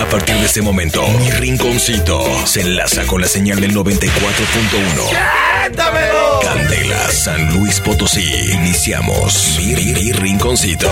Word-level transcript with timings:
A 0.00 0.06
partir 0.06 0.34
de 0.36 0.46
este 0.46 0.62
momento, 0.62 1.06
mi 1.18 1.30
rinconcito 1.30 2.24
se 2.46 2.60
enlaza 2.62 3.04
con 3.06 3.20
la 3.20 3.26
señal 3.28 3.60
del 3.60 3.74
94.1. 3.74 6.42
Candela, 6.42 7.08
San 7.10 7.52
Luis 7.54 7.80
Potosí. 7.80 8.52
Iniciamos 8.52 9.56
mi, 9.58 9.74
mi- 9.74 9.92
mi 9.94 10.12
rinconcito. 10.12 10.88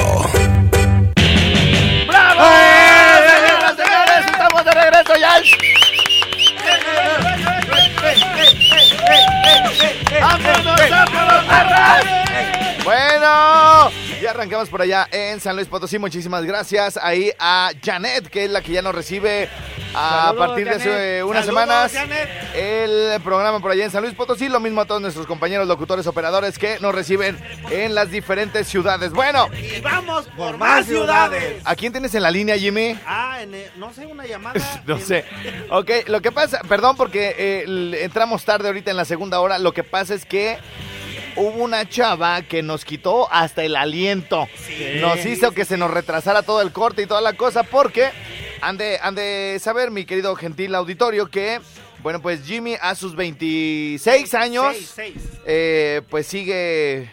¡Bravo! 2.08 2.42
Señoras, 3.28 3.76
señores, 3.76 4.26
estamos 4.30 4.64
de 4.64 4.70
regreso 4.72 5.12
ya. 5.20 5.34
¡Vámonos, 10.20 10.90
vámonos! 10.90 11.44
Bueno, 12.84 13.90
arrancamos 14.32 14.68
por 14.68 14.80
allá 14.82 15.06
en 15.10 15.40
San 15.40 15.54
Luis 15.56 15.68
Potosí. 15.68 15.98
Muchísimas 15.98 16.44
gracias 16.44 16.98
ahí 17.00 17.30
a 17.38 17.70
Janet, 17.82 18.28
que 18.28 18.44
es 18.46 18.50
la 18.50 18.62
que 18.62 18.72
ya 18.72 18.82
nos 18.82 18.94
recibe 18.94 19.48
a 19.94 20.24
Saludos, 20.28 20.46
partir 20.46 20.64
de 20.68 20.70
hace 20.74 21.22
unas 21.24 21.44
Saludos, 21.44 21.62
semanas 21.62 21.92
Janet. 21.92 22.28
el 22.54 23.20
programa 23.22 23.60
por 23.60 23.70
allá 23.70 23.84
en 23.84 23.90
San 23.90 24.02
Luis 24.02 24.14
Potosí. 24.14 24.48
Lo 24.48 24.58
mismo 24.60 24.80
a 24.80 24.86
todos 24.86 25.00
nuestros 25.02 25.26
compañeros 25.26 25.68
locutores 25.68 26.06
operadores 26.06 26.58
que 26.58 26.78
nos 26.80 26.94
reciben 26.94 27.38
en 27.70 27.94
las 27.94 28.10
diferentes 28.10 28.66
ciudades. 28.68 29.12
Bueno, 29.12 29.48
Y 29.52 29.80
vamos 29.80 30.26
por 30.36 30.56
más 30.56 30.86
ciudades. 30.86 31.60
¿a 31.64 31.76
quién 31.76 31.92
tienes 31.92 32.14
en 32.14 32.22
la 32.22 32.30
línea, 32.30 32.56
Jimmy? 32.56 32.98
Ah, 33.06 33.38
en 33.42 33.54
el- 33.54 33.70
no 33.76 33.92
sé, 33.92 34.06
una 34.06 34.24
llamada. 34.26 34.54
No 34.86 34.96
en- 34.96 35.02
sé. 35.06 35.24
Ok, 35.70 35.90
lo 36.06 36.20
que 36.22 36.32
pasa, 36.32 36.60
perdón 36.68 36.96
porque 36.96 37.34
eh, 37.38 37.98
entramos 38.02 38.44
tarde 38.44 38.68
ahorita 38.68 38.90
en 38.90 38.96
la 38.96 39.04
segunda 39.04 39.40
hora. 39.40 39.58
Lo 39.58 39.72
que 39.72 39.84
pasa 39.84 40.14
es 40.14 40.24
que 40.24 40.56
hubo 41.36 41.62
una 41.64 41.88
chava 41.88 42.42
que 42.42 42.62
nos 42.62 42.84
quitó 42.84 43.30
hasta 43.32 43.64
el 43.64 43.76
aliento. 43.76 44.48
nos 45.00 45.24
hizo 45.26 45.52
que 45.52 45.64
se 45.64 45.76
nos 45.76 45.90
retrasara 45.90 46.42
todo 46.42 46.60
el 46.62 46.72
corte 46.72 47.02
y 47.02 47.06
toda 47.06 47.20
la 47.20 47.32
cosa 47.34 47.62
porque 47.62 48.10
han 48.60 48.76
de, 48.76 48.98
han 49.02 49.14
de 49.14 49.58
saber, 49.60 49.90
mi 49.90 50.04
querido 50.04 50.34
gentil 50.36 50.74
auditorio, 50.74 51.28
que, 51.28 51.60
bueno, 52.02 52.20
pues 52.22 52.44
Jimmy 52.44 52.76
a 52.80 52.94
sus 52.94 53.16
26 53.16 54.34
años, 54.34 54.74
Seis, 54.76 54.92
seis. 54.94 55.14
eh, 55.46 56.02
pues 56.10 56.26
sigue 56.26 57.10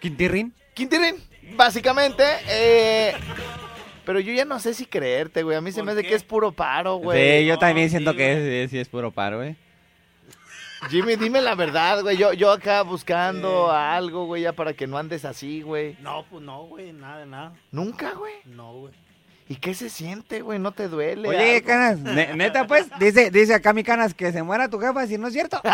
¿Quintirrín? 0.00 0.52
Quintirín, 0.74 1.16
básicamente. 1.56 2.22
eh, 2.48 3.14
pero 4.04 4.20
yo 4.20 4.32
ya 4.32 4.44
no 4.44 4.60
sé 4.60 4.72
si 4.74 4.86
creerte, 4.86 5.42
güey. 5.42 5.56
A 5.56 5.60
mí 5.60 5.72
se 5.72 5.78
¿Por 5.78 5.86
me 5.86 5.92
hace 5.92 6.02
qué? 6.02 6.10
que 6.10 6.14
es 6.14 6.22
puro 6.22 6.52
paro, 6.52 6.96
güey. 6.98 7.40
Sí, 7.40 7.46
yo 7.46 7.54
no, 7.54 7.58
también 7.58 7.88
sí, 7.88 7.92
siento 7.96 8.14
que 8.14 8.62
es, 8.64 8.70
sí 8.70 8.78
es 8.78 8.88
puro 8.88 9.10
paro, 9.10 9.38
güey. 9.38 9.56
Jimmy, 10.90 11.16
dime 11.16 11.40
la 11.40 11.54
verdad, 11.54 12.02
güey. 12.02 12.16
Yo, 12.16 12.32
yo 12.32 12.50
acá 12.52 12.82
buscando 12.82 13.70
algo, 13.70 14.26
güey, 14.26 14.42
ya 14.42 14.52
para 14.52 14.72
que 14.74 14.86
no 14.86 14.98
andes 14.98 15.24
así, 15.24 15.62
güey. 15.62 15.96
No, 16.00 16.24
pues 16.30 16.42
no, 16.42 16.64
güey, 16.64 16.92
nada, 16.92 17.18
de 17.20 17.26
nada. 17.26 17.52
Nunca, 17.72 18.12
güey. 18.12 18.34
No, 18.44 18.72
güey. 18.72 18.92
¿Y 19.48 19.56
qué 19.56 19.74
se 19.74 19.88
siente, 19.90 20.42
güey? 20.42 20.58
¿No 20.58 20.72
te 20.72 20.88
duele? 20.88 21.28
Oye, 21.28 21.56
algo? 21.56 21.66
Canas, 21.66 21.98
ne- 22.00 22.34
neta, 22.34 22.66
pues, 22.66 22.86
dice, 22.98 23.30
dice 23.30 23.54
acá 23.54 23.72
mi 23.72 23.84
Canas 23.84 24.12
que 24.12 24.32
se 24.32 24.42
muera 24.42 24.68
tu 24.68 24.78
jefa, 24.80 25.06
si 25.06 25.18
no 25.18 25.28
es 25.28 25.32
cierto. 25.32 25.60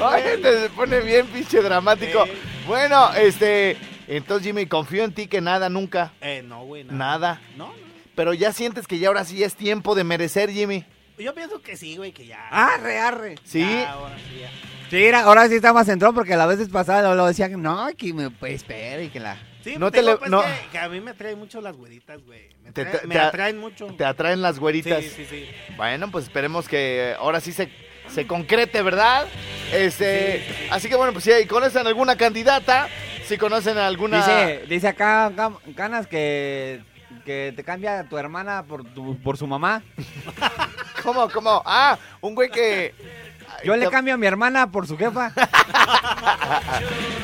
Oye, 0.00 0.38
te 0.38 0.70
pone 0.70 1.00
bien 1.00 1.26
pinche 1.26 1.62
dramático. 1.62 2.24
Sí. 2.26 2.32
Bueno, 2.66 3.12
este... 3.14 3.76
Entonces, 4.08 4.44
Jimmy, 4.46 4.66
confío 4.66 5.04
en 5.04 5.12
ti 5.12 5.28
que 5.28 5.40
nada, 5.40 5.68
nunca. 5.68 6.12
Eh, 6.20 6.42
no, 6.44 6.64
güey, 6.64 6.82
nada. 6.82 6.96
Nada. 6.98 7.40
No, 7.56 7.66
no. 7.68 7.72
Pero 8.16 8.34
ya 8.34 8.52
sientes 8.52 8.88
que 8.88 8.98
ya 8.98 9.06
ahora 9.08 9.24
sí 9.24 9.44
es 9.44 9.54
tiempo 9.54 9.94
de 9.94 10.02
merecer, 10.02 10.50
Jimmy. 10.50 10.84
Yo 11.20 11.34
pienso 11.34 11.60
que 11.62 11.76
sí, 11.76 11.96
güey, 11.96 12.12
que 12.12 12.26
ya. 12.26 12.48
Arre, 12.50 12.98
arre. 12.98 13.34
¿Sí? 13.44 13.60
Ya, 13.60 13.92
ahora 13.92 14.16
sí, 14.16 14.40
ya. 14.40 14.50
Sí, 14.90 14.96
mira, 14.96 15.20
ahora 15.22 15.48
sí 15.48 15.54
está 15.54 15.72
más 15.72 15.86
centrón 15.86 16.14
porque 16.14 16.36
las 16.36 16.48
veces 16.48 16.68
pasadas 16.68 17.04
lo, 17.04 17.14
lo 17.14 17.26
decían, 17.26 17.60
no, 17.62 17.88
que 17.96 18.12
me 18.12 18.30
pues, 18.30 18.54
espera 18.54 19.00
y 19.02 19.08
que 19.08 19.20
la... 19.20 19.36
Sí, 19.62 19.74
No 19.74 19.80
no 19.80 19.90
te 19.90 19.98
te 19.98 20.04
le- 20.04 20.16
pues, 20.16 20.30
no. 20.30 20.40
que, 20.42 20.48
que 20.72 20.78
a 20.78 20.88
mí 20.88 21.00
me 21.00 21.10
atraen 21.12 21.38
mucho 21.38 21.60
las 21.60 21.76
güeritas, 21.76 22.20
güey. 22.24 22.48
Me, 22.64 22.72
Te- 22.72 22.82
atrae- 22.86 23.00
te- 23.02 23.06
me 23.06 23.14
te- 23.14 23.20
atraen 23.20 23.58
mucho. 23.58 23.86
Te 23.96 24.04
atraen 24.04 24.40
las 24.42 24.58
güeritas. 24.58 25.02
Sí, 25.04 25.10
sí, 25.10 25.26
sí. 25.28 25.48
Bueno, 25.76 26.10
pues 26.10 26.24
esperemos 26.24 26.66
que 26.66 27.14
ahora 27.18 27.40
sí 27.40 27.52
se, 27.52 27.70
se 28.08 28.26
concrete, 28.26 28.80
¿verdad? 28.82 29.26
Este, 29.72 30.44
Así 30.70 30.88
que 30.88 30.96
bueno, 30.96 31.12
pues 31.12 31.24
si 31.24 31.46
conocen 31.46 31.86
alguna 31.86 32.16
candidata, 32.16 32.88
si 33.26 33.36
conocen 33.36 33.76
alguna... 33.78 34.16
Dice, 34.18 34.64
dice 34.68 34.88
acá 34.88 35.30
Canas 35.76 36.06
que, 36.08 36.80
que 37.24 37.52
te 37.54 37.62
cambia 37.62 38.08
tu 38.08 38.16
hermana 38.18 38.64
por, 38.64 38.82
tu, 38.84 39.16
por 39.22 39.36
su 39.36 39.46
mamá. 39.46 39.82
¿Cómo, 41.02 41.28
cómo? 41.30 41.62
Ah, 41.64 41.98
un 42.20 42.34
güey 42.34 42.50
que... 42.50 42.94
Yo 43.64 43.76
le 43.76 43.88
cambio 43.90 44.14
a 44.14 44.16
mi 44.16 44.26
hermana 44.26 44.70
por 44.70 44.86
su 44.86 44.96
jefa. 44.96 45.32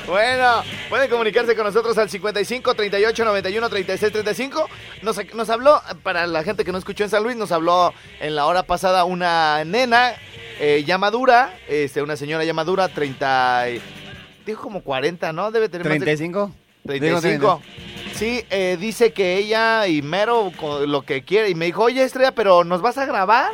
Bueno, 0.06 0.62
pueden 0.88 1.10
comunicarse 1.10 1.56
con 1.56 1.64
nosotros 1.64 1.98
al 1.98 2.08
55 2.08 2.74
38 2.74 3.24
91 3.24 3.68
36 3.68 4.12
35. 4.12 4.68
Nos, 5.02 5.34
nos 5.34 5.50
habló, 5.50 5.82
para 6.02 6.26
la 6.26 6.44
gente 6.44 6.64
que 6.64 6.70
no 6.72 6.78
escuchó 6.78 7.04
en 7.04 7.10
San 7.10 7.22
Luis, 7.24 7.36
nos 7.36 7.50
habló 7.52 7.92
en 8.20 8.36
la 8.36 8.46
hora 8.46 8.62
pasada 8.62 9.04
una 9.04 9.64
nena 9.64 10.12
eh, 10.60 10.84
ya 10.86 10.96
madura, 10.98 11.58
este, 11.68 12.02
una 12.02 12.16
señora 12.16 12.44
ya 12.44 12.54
madura, 12.54 12.88
30... 12.88 13.70
y- 13.70 13.82
Dijo 14.46 14.62
como 14.62 14.80
40, 14.82 15.32
¿no? 15.32 15.50
Debe 15.50 15.68
tener 15.68 15.84
más 15.88 15.98
de 15.98 16.04
35. 16.04 16.52
Digo 16.84 17.20
35. 17.20 17.62
Sí, 18.16 18.44
eh, 18.50 18.76
dice 18.80 19.12
que 19.12 19.36
ella 19.36 19.86
y 19.86 20.00
Mero 20.02 20.50
con 20.58 20.90
lo 20.90 21.02
que 21.02 21.22
quiere. 21.22 21.50
Y 21.50 21.54
me 21.54 21.66
dijo, 21.66 21.82
oye, 21.82 22.02
Estrella, 22.02 22.32
pero 22.32 22.64
¿nos 22.64 22.80
vas 22.80 22.96
a 22.98 23.04
grabar? 23.04 23.52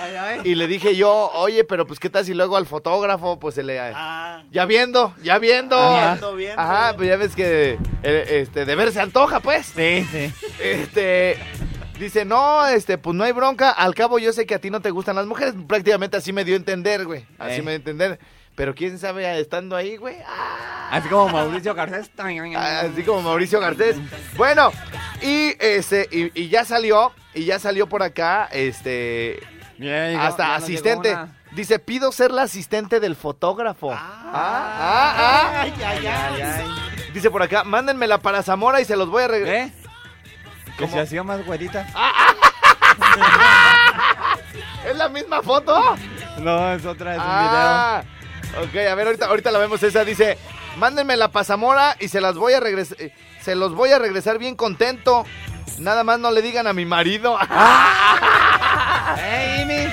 Ay, 0.00 0.16
ay. 0.16 0.40
Y 0.44 0.54
le 0.56 0.66
dije 0.66 0.96
yo, 0.96 1.30
oye, 1.34 1.62
pero 1.64 1.86
pues 1.86 2.00
qué 2.00 2.10
tal 2.10 2.24
si 2.24 2.34
luego 2.34 2.56
al 2.56 2.66
fotógrafo, 2.66 3.38
pues 3.38 3.54
se 3.54 3.62
le... 3.62 3.78
Ah, 3.80 4.42
Ya 4.50 4.64
viendo, 4.66 5.14
ya 5.22 5.38
viendo. 5.38 5.76
viendo, 5.96 6.34
viendo. 6.34 6.60
Ajá, 6.60 6.94
pues 6.96 7.08
ya 7.08 7.16
ves 7.16 7.36
que 7.36 7.78
eh, 8.02 8.26
este, 8.42 8.64
de 8.64 8.74
ver 8.74 8.90
se 8.92 9.00
antoja, 9.00 9.38
pues. 9.40 9.66
Sí, 9.66 10.06
sí. 10.10 10.32
Este... 10.60 11.38
Dice, 11.98 12.24
no, 12.24 12.66
este, 12.66 12.98
pues 12.98 13.14
no 13.14 13.22
hay 13.22 13.30
bronca. 13.30 13.70
Al 13.70 13.94
cabo 13.94 14.18
yo 14.18 14.32
sé 14.32 14.44
que 14.44 14.56
a 14.56 14.58
ti 14.58 14.70
no 14.70 14.80
te 14.80 14.90
gustan 14.90 15.14
las 15.14 15.26
mujeres. 15.26 15.54
Prácticamente 15.68 16.16
así 16.16 16.32
me 16.32 16.44
dio 16.44 16.54
a 16.54 16.56
entender, 16.56 17.04
güey. 17.04 17.24
Así 17.38 17.60
Eh. 17.60 17.62
me 17.62 17.70
dio 17.70 17.72
a 17.72 17.76
entender. 17.76 18.18
Pero 18.54 18.74
quién 18.74 18.98
sabe, 18.98 19.40
estando 19.40 19.76
ahí, 19.76 19.96
güey. 19.96 20.16
Ah, 20.26 20.88
Así 20.92 21.08
como 21.08 21.28
Mauricio 21.30 21.74
Garcés. 21.74 22.10
Así 22.14 23.02
como 23.02 23.22
Mauricio 23.22 23.58
Garcés. 23.60 23.96
Bueno, 24.36 24.70
y 25.22 25.54
este, 25.58 26.06
y, 26.12 26.30
y 26.38 26.48
ya 26.48 26.64
salió, 26.66 27.12
y 27.34 27.44
ya 27.46 27.58
salió 27.58 27.88
por 27.88 28.02
acá, 28.02 28.46
este, 28.52 29.40
Ya 29.78 30.08
llegó- 30.08 30.20
hasta 30.22 30.48
ya 30.48 30.54
asistente. 30.56 31.16
Dice, 31.52 31.78
pido 31.78 32.12
ser 32.12 32.30
la 32.30 32.42
asistente 32.42 33.00
del 33.00 33.16
fotógrafo. 33.16 33.90
Ah, 33.92 34.18
Ah, 34.34 34.34
ah, 34.34 35.14
ah. 35.18 35.60
Ay, 35.62 35.74
ay, 35.84 36.06
ay. 36.06 36.64
Dice 37.12 37.30
por 37.30 37.42
acá, 37.42 37.64
mándenmela 37.64 38.16
para 38.18 38.42
Zamora 38.42 38.80
y 38.80 38.84
se 38.86 38.96
los 38.96 39.10
voy 39.10 39.24
a 39.24 39.28
regresar. 39.28 39.68
¿Eh? 39.68 39.72
Que 40.78 40.88
se 40.88 40.98
hacía 41.00 41.22
más 41.22 41.44
güerita. 41.44 41.86
¿Es 44.86 44.96
la 44.96 45.08
misma 45.08 45.42
foto? 45.42 45.80
No, 46.38 46.72
es 46.72 46.84
otra, 46.84 47.12
es 47.12 47.18
un 47.18 47.24
Ah, 47.26 48.02
ok, 48.58 48.76
a 48.90 48.94
ver, 48.94 49.06
ahorita, 49.06 49.26
ahorita 49.26 49.50
la 49.50 49.58
vemos 49.58 49.82
esa. 49.82 50.04
Dice, 50.04 50.38
mándenmela 50.76 51.28
para 51.28 51.44
Zamora 51.44 51.96
y 52.00 52.08
se 52.08 52.20
las 52.20 52.36
voy 52.36 52.52
a 52.52 52.60
regresar, 52.60 52.96
se 53.40 53.54
los 53.54 53.74
voy 53.74 53.90
a 53.90 53.98
regresar 53.98 54.38
bien 54.38 54.56
contento. 54.56 55.24
Nada 55.78 56.04
más 56.04 56.18
no 56.18 56.30
le 56.30 56.42
digan 56.42 56.66
a 56.66 56.72
mi 56.72 56.84
marido. 56.84 57.38
¡Eh, 59.18 59.56
Jimmy! 59.58 59.86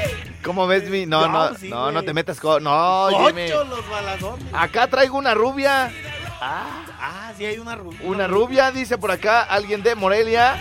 ¿Cómo 0.44 0.68
ves 0.68 0.90
mi? 0.90 1.06
No, 1.06 1.28
no, 1.28 1.50
No, 1.50 1.56
sí, 1.56 1.70
no, 1.70 2.04
te 2.04 2.14
metas 2.14 2.40
con. 2.40 2.64
No, 2.64 3.10
Jimmy. 3.26 3.50
Los 3.50 3.90
baladones. 3.90 4.46
Acá 4.54 4.88
traigo 4.88 5.18
una 5.18 5.34
rubia. 5.34 5.92
Ah, 6.42 7.32
sí, 7.38 7.46
hay 7.46 7.60
una 7.60 7.76
rubia. 7.76 8.00
Una 8.04 8.28
rubia, 8.28 8.72
dice 8.72 8.98
por 8.98 9.12
acá 9.12 9.42
alguien 9.42 9.84
de 9.84 9.96
Morelia. 9.96 10.56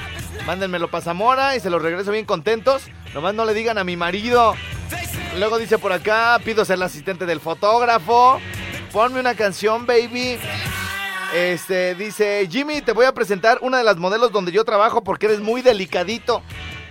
Mándenmelo 0.47 0.89
para 0.91 1.05
Zamora 1.05 1.57
y 1.57 1.61
se 1.61 1.71
los 1.71 1.81
regreso 1.83 2.11
bien 2.11 2.25
contentos. 2.25 2.83
Nomás 3.15 3.35
no 3.35 3.45
le 3.45 3.55
digan 3.55 3.79
a 3.79 3.85
mi 3.85 3.97
marido. 3.97 4.55
Luego 5.37 5.59
dice 5.59 5.78
por 5.78 5.93
acá, 5.93 6.39
pido 6.44 6.65
ser 6.65 6.78
la 6.78 6.87
asistente 6.87 7.27
del 7.27 7.41
fotógrafo. 7.41 8.41
Ponme 8.93 9.21
una 9.21 9.34
canción, 9.34 9.87
baby. 9.87 10.39
Este, 11.34 11.94
dice, 11.94 12.49
Jimmy, 12.50 12.81
te 12.81 12.93
voy 12.93 13.06
a 13.06 13.12
presentar 13.12 13.59
una 13.61 13.78
de 13.78 13.84
las 13.84 13.99
modelos 13.99 14.33
donde 14.33 14.50
yo 14.50 14.65
trabajo 14.65 15.05
porque 15.05 15.26
eres 15.26 15.41
muy 15.41 15.62
delicadito. 15.62 16.43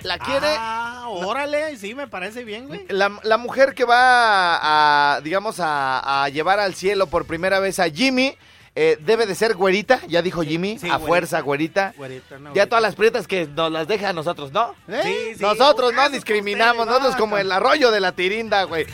¿La 0.03 0.19
quiere? 0.19 0.47
Ah, 0.59 1.05
órale, 1.09 1.75
sí, 1.75 1.95
me 1.95 2.07
parece 2.07 2.43
bien, 2.43 2.67
güey. 2.67 2.85
La, 2.89 3.19
la 3.23 3.37
mujer 3.37 3.73
que 3.73 3.83
va 3.83 5.15
a, 5.15 5.21
digamos, 5.21 5.59
a, 5.59 6.23
a 6.23 6.29
llevar 6.29 6.59
al 6.59 6.75
cielo 6.75 7.07
por 7.07 7.25
primera 7.25 7.59
vez 7.59 7.79
a 7.79 7.89
Jimmy, 7.89 8.37
eh, 8.79 8.97
debe 9.01 9.25
de 9.25 9.33
ser 9.33 9.55
güerita, 9.55 9.99
ya 10.07 10.21
dijo 10.21 10.43
Jimmy, 10.43 10.77
sí, 10.77 10.85
a 10.87 10.97
güerita. 10.97 11.07
fuerza 11.07 11.39
güerita. 11.41 11.93
Güerita, 11.97 12.35
no, 12.37 12.43
Ya 12.49 12.51
güerita. 12.51 12.65
todas 12.67 12.81
las 12.83 12.95
prietas 12.95 13.27
que 13.27 13.47
nos 13.47 13.71
las 13.71 13.87
deja 13.87 14.09
a 14.09 14.13
nosotros, 14.13 14.51
¿no? 14.51 14.75
¿Eh? 14.87 15.01
Sí, 15.03 15.35
sí, 15.37 15.41
nosotros 15.41 15.93
no 15.93 16.07
discriminamos, 16.09 16.85
ustedes, 16.85 16.87
nosotros 16.89 17.13
no, 17.15 17.19
como 17.19 17.35
no. 17.37 17.41
el 17.41 17.51
arroyo 17.51 17.89
de 17.89 17.99
la 17.99 18.11
tirinda, 18.11 18.63
güey. 18.65 18.85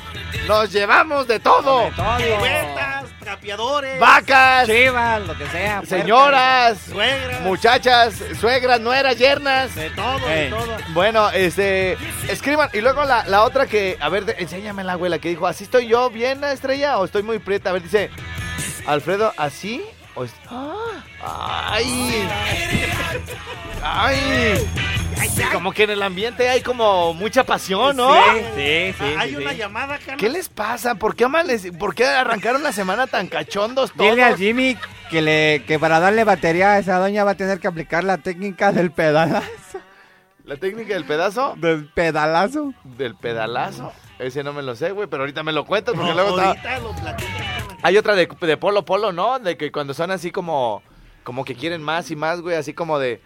Nos 0.47 0.71
llevamos 0.71 1.27
de 1.27 1.39
todo. 1.39 1.81
De 1.85 1.91
todo. 1.91 2.39
Güetas, 2.39 3.05
trapeadores. 3.19 3.99
Vacas, 3.99 4.67
Chivas, 4.67 5.27
lo 5.27 5.37
que 5.37 5.47
sea. 5.47 5.81
señoras, 5.85 6.77
Suegras. 6.89 7.41
muchachas, 7.41 8.13
suegras, 8.39 8.79
nueras, 8.79 9.17
yernas. 9.17 9.75
De 9.75 9.89
todo, 9.89 10.19
de 10.27 10.49
todo. 10.49 10.77
Bueno, 10.93 11.29
este, 11.31 11.97
escriban. 12.29 12.69
Y 12.73 12.79
luego 12.79 13.03
la, 13.03 13.25
la 13.27 13.43
otra 13.43 13.67
que, 13.67 13.97
a 13.99 14.07
ver, 14.07 14.35
enséñame 14.39 14.83
la 14.85 14.93
abuela 14.93 15.19
que 15.19 15.27
dijo, 15.29 15.45
¿así 15.45 15.65
estoy 15.65 15.87
yo 15.87 16.09
bien, 16.09 16.41
estrella? 16.45 16.99
¿O 16.99 17.05
estoy 17.05 17.23
muy 17.23 17.39
prieta? 17.39 17.69
A 17.69 17.73
ver, 17.73 17.83
dice, 17.83 18.09
Alfredo, 18.85 19.33
¿así? 19.37 19.81
O 20.15 20.23
es- 20.23 20.33
¡Ah! 20.49 20.73
¡Ay! 21.71 22.27
Ay, 23.81 24.49
como 25.51 25.71
que 25.71 25.83
en 25.83 25.91
el 25.91 26.03
ambiente 26.03 26.49
hay 26.49 26.61
como 26.61 27.13
mucha 27.13 27.43
pasión, 27.43 27.95
¿no? 27.95 28.13
Sí, 28.55 28.93
sí, 28.97 29.03
Hay 29.17 29.29
sí, 29.31 29.35
una 29.37 29.51
sí. 29.51 29.57
llamada, 29.57 29.97
Carlos. 29.97 30.17
¿Qué 30.17 30.29
les 30.29 30.49
pasa? 30.49 30.95
¿Por 30.95 31.15
qué, 31.15 31.25
amanece- 31.25 31.71
¿Por 31.77 31.95
qué 31.95 32.05
arrancaron 32.05 32.63
la 32.63 32.71
semana 32.71 33.07
tan 33.07 33.27
cachondos 33.27 33.91
todos? 33.91 34.09
Dile 34.11 34.23
al 34.23 34.37
Jimmy 34.37 34.77
que, 35.09 35.21
le, 35.21 35.63
que 35.65 35.79
para 35.79 35.99
darle 35.99 36.23
batería 36.23 36.71
a 36.73 36.79
esa 36.79 36.97
doña 36.99 37.23
va 37.23 37.31
a 37.31 37.35
tener 37.37 37.59
que 37.59 37.67
aplicar 37.67 38.03
la 38.03 38.17
técnica 38.17 38.71
del 38.71 38.91
pedalazo. 38.91 39.47
La 40.45 40.57
técnica 40.57 40.93
del 40.93 41.05
pedazo, 41.05 41.55
Del 41.57 41.87
pedalazo. 41.93 42.73
del 42.83 43.15
pedalazo. 43.15 43.93
Ese 44.19 44.43
no 44.43 44.51
me 44.53 44.61
lo 44.61 44.75
sé, 44.75 44.91
güey, 44.91 45.07
pero 45.07 45.23
ahorita 45.23 45.41
me 45.43 45.51
lo 45.53 45.65
cuentas 45.65 45.95
porque 45.95 46.09
No, 46.09 46.15
luego 46.15 46.37
está... 46.37 46.49
ahorita 46.49 46.79
lo 46.79 46.91
platicas, 46.95 47.41
Carlos. 47.57 47.77
Hay 47.81 47.97
otra 47.97 48.15
de, 48.15 48.27
de 48.41 48.57
polo 48.57 48.85
polo, 48.85 49.11
¿no? 49.11 49.39
De 49.39 49.57
que 49.57 49.71
cuando 49.71 49.93
son 49.93 50.11
así 50.11 50.31
como, 50.31 50.83
como 51.23 51.45
que 51.45 51.55
quieren 51.55 51.81
más 51.81 52.11
y 52.11 52.15
más, 52.15 52.41
güey, 52.41 52.55
así 52.57 52.73
como 52.73 52.99
de, 52.99 53.21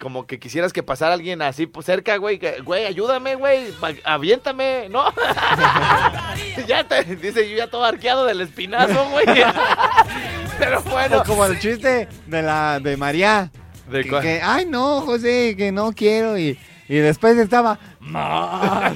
como 0.00 0.26
que 0.26 0.38
quisieras 0.38 0.72
que 0.72 0.82
pasara 0.82 1.14
alguien 1.14 1.42
así 1.42 1.70
cerca, 1.82 2.16
güey, 2.16 2.38
que, 2.38 2.60
güey, 2.60 2.86
ayúdame, 2.86 3.34
güey, 3.34 3.72
aviéntame, 4.04 4.88
¿no? 4.90 5.04
ya 6.66 6.84
te, 6.84 7.04
dice, 7.16 7.48
yo 7.50 7.56
ya 7.56 7.68
todo 7.68 7.84
arqueado 7.84 8.24
del 8.26 8.40
espinazo, 8.40 9.08
güey. 9.10 9.24
Pero 10.58 10.82
bueno. 10.82 11.20
O 11.20 11.24
como 11.24 11.44
el 11.46 11.58
chiste 11.58 12.08
de 12.26 12.42
la 12.42 12.78
de 12.80 12.96
María. 12.96 13.50
¿De 13.90 14.04
que, 14.04 14.40
ay 14.42 14.66
no, 14.66 15.02
José, 15.02 15.54
que 15.56 15.72
no 15.72 15.92
quiero. 15.92 16.38
Y, 16.38 16.58
y 16.88 16.96
después 16.96 17.36
estaba. 17.36 17.78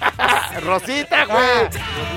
Rosita, 0.63 1.25
güey. 1.25 1.69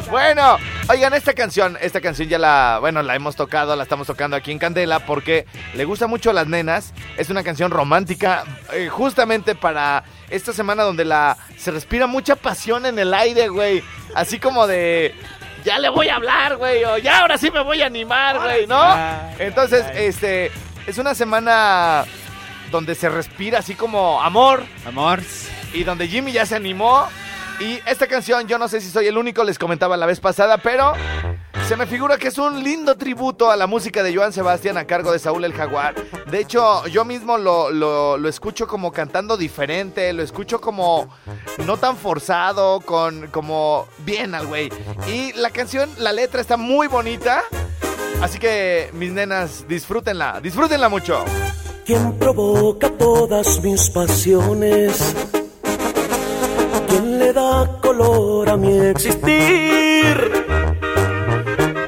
Bueno, 0.10 0.58
oigan, 0.90 1.14
esta 1.14 1.34
canción, 1.34 1.78
esta 1.82 2.02
canción 2.02 2.28
ya 2.28 2.38
la, 2.38 2.78
bueno, 2.82 3.02
la 3.02 3.16
hemos 3.16 3.36
tocado, 3.36 3.76
la 3.76 3.84
estamos 3.84 4.08
tocando 4.08 4.36
aquí 4.36 4.52
en 4.52 4.60
Candela 4.60 5.06
porque 5.06 5.46
le 5.74 5.86
gusta 5.86 6.08
mucho 6.08 6.30
a 6.32 6.34
las 6.34 6.48
nenas. 6.48 6.94
Es 7.18 7.30
una 7.30 7.44
canción 7.44 7.72
romántica, 7.72 8.44
eh, 8.74 8.90
justamente 8.90 9.56
para 9.56 10.04
esta 10.30 10.54
semana 10.54 10.84
donde 10.84 11.06
la 11.06 11.38
se 11.58 11.72
respira 11.72 12.08
mucha 12.08 12.36
pasión 12.36 12.86
en 12.86 13.00
el 13.00 13.14
aire, 13.14 13.48
güey. 13.48 13.84
Así 14.16 14.40
como 14.40 14.68
de, 14.68 15.16
ya 15.64 15.80
le 15.80 15.90
voy 15.90 16.10
a 16.10 16.16
hablar, 16.16 16.58
güey, 16.58 16.84
o 16.84 16.98
ya 16.98 17.20
ahora 17.20 17.38
sí 17.38 17.52
me 17.52 17.62
voy 17.62 17.82
a 17.82 17.86
animar, 17.86 18.40
güey, 18.40 18.68
¿no? 18.68 18.82
Entonces, 19.40 19.86
este, 19.96 20.52
es 20.88 20.98
una 20.98 21.14
semana 21.16 22.06
donde 22.72 22.96
se 22.96 23.10
respira 23.10 23.60
así 23.60 23.76
como 23.76 24.22
amor, 24.22 24.64
Amor. 24.88 25.20
y 25.74 25.84
donde 25.84 26.08
Jimmy 26.08 26.32
ya 26.32 26.46
se 26.46 26.56
animó. 26.56 27.08
Y 27.60 27.80
esta 27.86 28.08
canción, 28.08 28.48
yo 28.48 28.58
no 28.58 28.68
sé 28.68 28.82
si 28.82 28.90
soy 28.90 29.06
el 29.08 29.18
único, 29.18 29.44
les 29.44 29.60
comentaba 29.60 29.96
la 29.96 30.08
vez 30.08 30.20
pasada, 30.20 30.58
pero 30.58 30.94
se 31.68 31.76
me 31.78 31.86
figura 31.86 32.18
que 32.18 32.30
es 32.30 32.40
un 32.40 32.64
lindo 32.64 32.98
tributo 32.98 33.52
a 33.52 33.56
la 33.56 33.68
música 33.68 34.02
de 34.02 34.16
Joan 34.16 34.34
Sebastián 34.34 34.78
a 34.78 34.86
cargo 34.86 35.12
de 35.12 35.20
Saúl 35.20 35.44
el 35.46 35.54
Jaguar. 35.54 35.94
De 36.32 36.40
hecho, 36.40 36.88
yo 36.88 37.06
mismo 37.06 37.38
lo, 37.38 37.70
lo- 37.70 38.18
lo 38.18 38.28
escucho 38.30 38.68
como 38.68 38.92
cantando 38.92 39.38
diferente, 39.38 40.12
lo 40.12 40.24
escucho 40.24 40.60
como 40.60 41.08
no 41.68 41.78
tan 41.78 41.98
forzado, 41.98 42.80
con 42.82 43.28
como 43.28 43.88
bien 44.00 44.34
al 44.34 44.48
güey. 44.48 44.70
Y 45.08 45.32
la 45.34 45.52
canción, 45.52 45.88
la 46.00 46.14
letra 46.14 46.42
está 46.42 46.58
muy 46.58 46.88
bonita. 46.88 47.44
Así 48.24 48.40
que, 48.40 48.90
mis 48.94 49.12
nenas, 49.12 49.68
disfrútenla, 49.68 50.40
disfrútenla 50.42 50.90
mucho. 50.90 51.24
Quien 51.92 52.14
provoca 52.14 52.90
todas 52.90 53.62
mis 53.62 53.90
pasiones, 53.90 55.14
quien 56.88 57.20
le 57.20 57.34
da 57.34 57.80
color 57.82 58.50
a 58.50 58.56
mi 58.56 58.80
existir, 58.94 60.16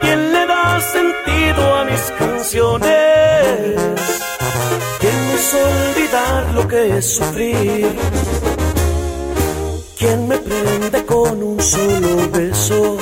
quien 0.02 0.34
le 0.34 0.46
da 0.46 0.82
sentido 0.82 1.76
a 1.80 1.86
mis 1.86 2.02
canciones, 2.20 3.80
quien 5.00 5.18
me 5.28 5.36
hizo 5.36 5.58
olvidar 5.74 6.54
lo 6.54 6.68
que 6.68 6.98
es 6.98 7.06
sufrir, 7.16 7.88
quien 9.98 10.28
me 10.28 10.38
prende 10.38 11.06
con 11.06 11.42
un 11.42 11.62
solo 11.62 12.30
beso. 12.30 12.98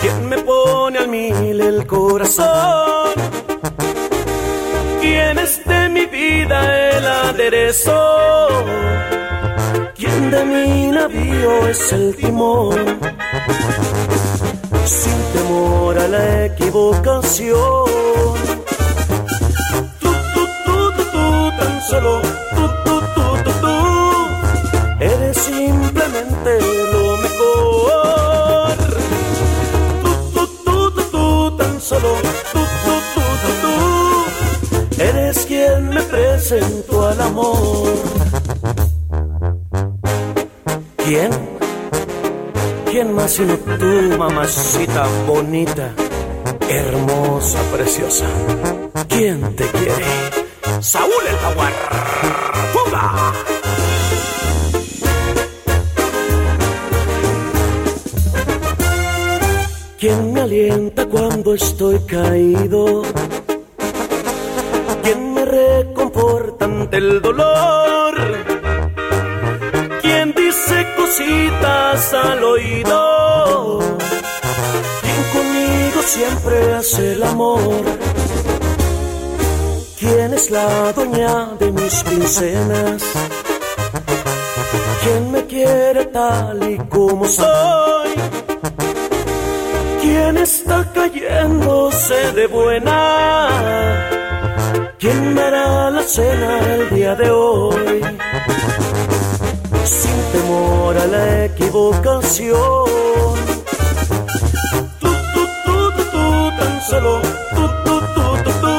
Quien 0.00 0.28
me 0.28 0.38
pone 0.38 0.98
al 0.98 1.08
mil 1.08 1.60
el 1.60 1.86
corazón 1.86 2.85
el 7.46 7.54
aderezo? 7.54 8.48
¿Quién 9.94 10.30
de 10.30 10.44
mi 10.44 10.90
navío 10.90 11.68
es 11.68 11.92
el 11.92 12.16
timón? 12.16 12.98
Sin 14.84 15.18
temor 15.32 15.98
a 15.98 16.08
la 16.08 16.46
equivocación. 16.46 17.56
Tú, 20.00 20.10
tú, 20.34 20.42
tú, 20.64 20.92
tú, 20.96 21.04
tú, 21.12 21.52
tan 21.58 21.82
solo 21.88 22.20
tú, 22.54 22.64
tú, 22.84 23.00
tú, 23.14 23.24
tú, 23.44 23.50
tú. 23.60 23.76
Eres 25.00 25.36
simplemente 25.36 26.50
lo 26.92 27.16
mejor. 27.24 28.76
Tú, 30.02 30.10
tú, 30.34 30.46
tú, 30.64 30.90
tú, 30.90 31.02
tú, 31.12 31.56
tan 31.56 31.80
solo 31.80 32.08
tú, 32.52 32.60
tú, 32.84 32.94
tú, 33.14 33.24
tú, 33.42 33.50
tú. 33.62 35.02
Eres 35.02 35.46
quien 35.46 35.90
me 35.90 36.02
presentó 36.02 36.95
al 37.08 37.20
amor. 37.20 37.86
¿Quién? 40.96 41.30
¿Quién 42.90 43.14
más 43.14 43.30
sino 43.32 43.54
tú, 43.56 44.18
mamacita 44.18 45.06
bonita, 45.26 45.92
hermosa, 46.68 47.60
preciosa? 47.72 48.26
¿Quién 49.08 49.54
te 49.54 49.64
quiere? 49.70 50.04
Saúl 50.80 51.24
el 51.28 51.36
jaguar. 51.36 51.72
¡Fuga! 52.72 53.32
¿Quién 59.98 60.32
me 60.32 60.40
alienta 60.40 61.06
cuando 61.06 61.54
estoy 61.54 61.98
caído? 62.00 63.02
El 66.96 67.20
dolor? 67.20 68.14
¿Quién 70.00 70.32
dice 70.34 70.86
cositas 70.96 72.14
al 72.14 72.42
oído? 72.42 73.80
¿Quién 75.02 75.22
conmigo 75.34 76.02
siempre 76.02 76.74
hace 76.74 77.12
el 77.12 77.22
amor? 77.22 77.84
¿Quién 79.98 80.32
es 80.32 80.50
la 80.50 80.92
dueña 80.92 81.50
de 81.60 81.70
mis 81.70 82.02
quincenas? 82.02 83.02
¿Quién 85.02 85.32
me 85.32 85.44
quiere 85.46 86.06
tal 86.06 86.58
y 86.70 86.78
como 86.88 87.26
soy? 87.26 88.10
¿Quién 90.00 90.38
está 90.38 90.90
cayéndose 90.94 92.32
de 92.32 92.46
buena? 92.46 94.15
¿Quién 95.08 95.34
me 95.34 95.40
hará 95.40 95.88
la 95.88 96.02
cena 96.02 96.58
el 96.74 96.90
día 96.90 97.14
de 97.14 97.30
hoy? 97.30 98.02
Sin 99.84 100.18
temor 100.32 100.98
a 100.98 101.06
la 101.06 101.44
equivocación. 101.44 102.56
Tú, 104.98 105.10
tú, 105.32 105.42
tú, 105.64 105.92
tú, 105.96 106.02
tú, 106.10 106.50
tan 106.58 106.82
solo 106.90 107.20
tú, 107.54 107.64
tú, 107.84 108.00
tú, 108.16 108.24
tú, 108.42 108.50
tú. 108.62 108.76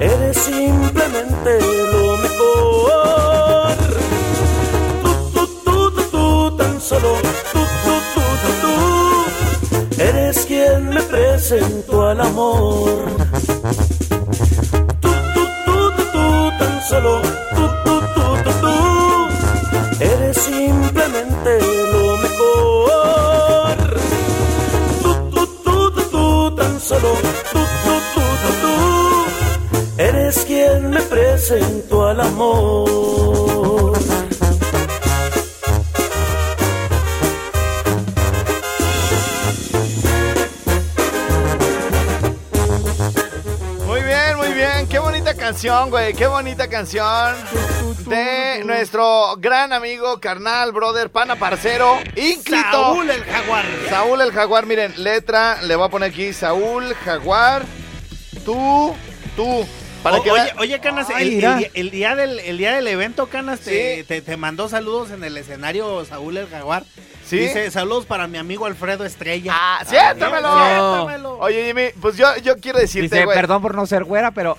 Eres 0.00 0.36
simplemente 0.38 1.60
lo 1.92 2.16
mejor. 2.24 3.76
Tú, 5.04 5.10
tú, 5.32 5.46
tú, 5.64 5.90
tú, 5.94 6.02
tú, 6.10 6.56
tan 6.56 6.80
solo 6.80 7.12
tú, 7.52 7.60
tú, 7.84 7.94
tú, 8.12 8.22
tú, 8.42 8.50
tú. 8.62 10.02
Eres 10.02 10.44
quien 10.46 10.88
me 10.88 11.00
presentó 11.02 12.08
al 12.08 12.20
amor. 12.22 13.25
Solo 16.96 17.20
tú, 17.54 17.64
tú, 17.84 18.00
tú, 18.14 18.24
tú, 18.44 18.50
tú. 18.62 18.74
Eres 20.00 20.36
simplemente 20.36 21.50
lo 21.92 22.16
mejor. 22.24 23.76
Tú, 25.02 25.14
tú, 25.30 25.46
tú, 25.64 25.90
tú, 25.90 26.02
tú, 26.10 26.56
tan 26.56 26.80
solo 26.80 27.10
tú, 27.52 27.60
tú, 27.84 27.94
tú, 28.14 28.24
tú, 28.42 28.50
tú. 28.62 30.02
Eres 30.02 30.44
quien 30.46 30.90
me 30.90 31.00
presentó 31.02 32.06
al 32.06 32.20
amor. 32.20 33.55
Canción, 45.56 45.88
güey. 45.88 46.12
Qué 46.12 46.26
bonita 46.26 46.68
canción 46.68 47.34
de 48.06 48.62
nuestro 48.66 49.36
gran 49.38 49.72
amigo, 49.72 50.20
carnal, 50.20 50.70
brother, 50.72 51.08
pana, 51.08 51.36
parcero, 51.36 51.96
ínclito. 52.14 52.62
Saúl 52.70 53.08
el 53.08 53.24
jaguar. 53.24 53.64
Saúl 53.88 54.20
el 54.20 54.32
Jaguar, 54.32 54.66
miren, 54.66 54.92
letra, 55.02 55.62
le 55.62 55.74
voy 55.76 55.86
a 55.86 55.88
poner 55.88 56.10
aquí, 56.10 56.34
Saúl 56.34 56.94
Jaguar, 57.06 57.64
tú, 58.44 58.94
tú. 59.34 59.66
Para 60.02 60.18
O- 60.18 60.22
que 60.22 60.30
oye, 60.30 60.78
Canas, 60.78 61.08
Ay, 61.12 61.34
el, 61.36 61.40
día- 61.40 61.70
el 61.72 61.90
día 61.90 62.14
del, 62.14 62.38
el 62.40 62.58
día 62.58 62.72
del 62.76 62.86
evento, 62.86 63.26
Canas, 63.28 63.60
te, 63.60 63.96
Sí. 63.96 64.04
te, 64.04 64.20
te 64.20 64.36
mandó 64.36 64.68
saludos 64.68 65.10
en 65.10 65.24
el 65.24 65.36
escenario 65.38 66.04
Saúl 66.04 66.36
el 66.36 66.48
Jaguar. 66.48 66.84
¿Sí? 67.26 67.38
Dice, 67.38 67.72
saludos 67.72 68.06
para 68.06 68.28
mi 68.28 68.38
amigo 68.38 68.66
Alfredo 68.66 69.04
Estrella. 69.04 69.50
¡Ah, 69.52 69.82
siéntamelo! 69.84 70.48
Siéntamelo. 70.64 71.38
Oye, 71.38 71.64
Jimmy, 71.66 71.88
pues 72.00 72.16
yo, 72.16 72.28
yo 72.36 72.56
quiero 72.58 72.78
decirte, 72.78 73.16
Dice, 73.16 73.24
güey. 73.24 73.36
perdón 73.36 73.62
por 73.62 73.74
no 73.74 73.84
ser 73.84 74.04
güera, 74.04 74.30
pero... 74.30 74.56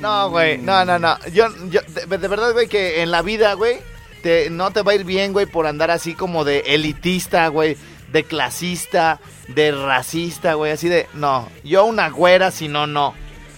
No, 0.00 0.30
güey, 0.30 0.58
no, 0.58 0.84
no, 0.84 0.98
no. 0.98 1.18
Yo, 1.32 1.48
yo 1.68 1.80
de, 2.06 2.18
de 2.18 2.28
verdad, 2.28 2.52
güey, 2.52 2.68
que 2.68 3.02
en 3.02 3.10
la 3.10 3.22
vida, 3.22 3.54
güey, 3.54 3.78
te, 4.22 4.50
no 4.50 4.70
te 4.70 4.82
va 4.82 4.92
a 4.92 4.94
ir 4.94 5.04
bien, 5.04 5.32
güey, 5.32 5.46
por 5.46 5.66
andar 5.66 5.90
así 5.90 6.14
como 6.14 6.44
de 6.44 6.60
elitista, 6.66 7.48
güey, 7.48 7.76
de 8.12 8.24
clasista, 8.24 9.20
de 9.48 9.72
racista, 9.72 10.54
güey, 10.54 10.72
así 10.72 10.88
de, 10.88 11.06
no, 11.14 11.48
yo 11.64 11.84
una 11.84 12.08
güera, 12.10 12.50
si 12.50 12.68
no, 12.68 12.86
no. 12.86 13.14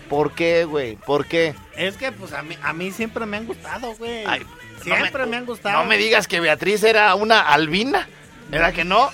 ¿Por 0.09 0.32
qué, 0.32 0.64
güey? 0.64 0.97
¿Por 0.97 1.26
qué? 1.26 1.54
Es 1.76 1.97
que, 1.97 2.11
pues, 2.11 2.32
a 2.32 2.42
mí, 2.42 2.56
a 2.62 2.73
mí 2.73 2.90
siempre 2.90 3.25
me 3.26 3.37
han 3.37 3.47
gustado, 3.47 3.94
güey. 3.94 4.25
Siempre 4.82 5.23
no 5.25 5.26
me, 5.28 5.37
han 5.37 5.47
gustado. 5.47 5.78
No 5.78 5.85
me 5.85 5.99
digas 5.99 6.26
que 6.26 6.40
Beatriz 6.40 6.82
era 6.82 7.14
una 7.14 7.40
albina. 7.40 8.09
¿Era 8.52 8.73
que 8.73 8.85
no? 8.85 9.11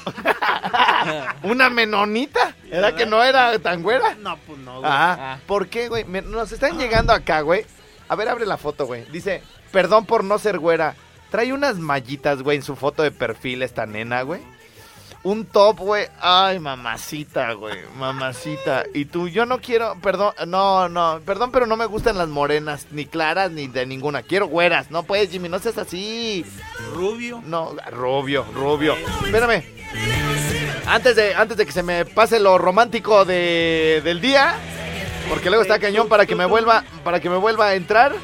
¿Una 1.42 1.70
menonita? 1.70 2.54
¿Era 2.70 2.94
que 2.94 3.06
no 3.06 3.22
era 3.22 3.58
tan 3.58 3.82
güera? 3.82 4.14
No, 4.16 4.36
pues 4.38 4.58
no, 4.58 4.80
güey. 4.80 4.90
Ajá. 4.90 5.16
Ah. 5.34 5.38
¿Por 5.46 5.68
qué, 5.68 5.88
güey? 5.88 6.04
Me- 6.04 6.22
Nos 6.22 6.52
están 6.52 6.78
llegando 6.78 7.12
acá, 7.12 7.40
güey. 7.40 7.64
A 8.08 8.14
ver, 8.16 8.28
abre 8.28 8.46
la 8.46 8.56
foto, 8.56 8.86
güey. 8.86 9.04
Dice, 9.10 9.42
perdón 9.72 10.06
por 10.06 10.24
no 10.24 10.38
ser 10.38 10.58
güera. 10.58 10.94
Trae 11.30 11.52
unas 11.52 11.78
mallitas, 11.78 12.42
güey, 12.42 12.58
en 12.58 12.62
su 12.62 12.76
foto 12.76 13.02
de 13.02 13.10
perfil 13.10 13.62
esta 13.62 13.84
nena, 13.86 14.22
güey. 14.22 14.40
Un 15.26 15.44
top, 15.44 15.80
güey. 15.80 16.06
Ay, 16.20 16.60
mamacita, 16.60 17.52
güey. 17.54 17.78
Mamacita. 17.98 18.84
Y 18.94 19.06
tú, 19.06 19.26
yo 19.26 19.44
no 19.44 19.58
quiero, 19.58 19.96
perdón, 20.00 20.32
no, 20.46 20.88
no, 20.88 21.20
perdón, 21.26 21.50
pero 21.50 21.66
no 21.66 21.76
me 21.76 21.86
gustan 21.86 22.16
las 22.16 22.28
morenas, 22.28 22.86
ni 22.92 23.06
claras, 23.06 23.50
ni 23.50 23.66
de 23.66 23.86
ninguna. 23.86 24.22
Quiero 24.22 24.46
güeras. 24.46 24.92
No 24.92 25.02
puedes, 25.02 25.28
Jimmy, 25.30 25.48
no 25.48 25.58
seas 25.58 25.78
así. 25.78 26.46
Rubio. 26.94 27.42
No, 27.44 27.74
rubio, 27.90 28.46
rubio. 28.54 28.94
Espérame. 29.24 29.64
Antes 30.86 31.16
de, 31.16 31.34
antes 31.34 31.56
de 31.56 31.66
que 31.66 31.72
se 31.72 31.82
me 31.82 32.04
pase 32.04 32.38
lo 32.38 32.56
romántico 32.56 33.24
de, 33.24 34.02
del 34.04 34.20
día, 34.20 34.54
porque 35.28 35.48
luego 35.48 35.62
está 35.62 35.80
cañón 35.80 36.08
para 36.08 36.24
que 36.26 36.36
me 36.36 36.44
vuelva, 36.44 36.84
para 37.02 37.18
que 37.18 37.28
me 37.28 37.36
vuelva 37.36 37.66
a 37.66 37.74
entrar. 37.74 38.14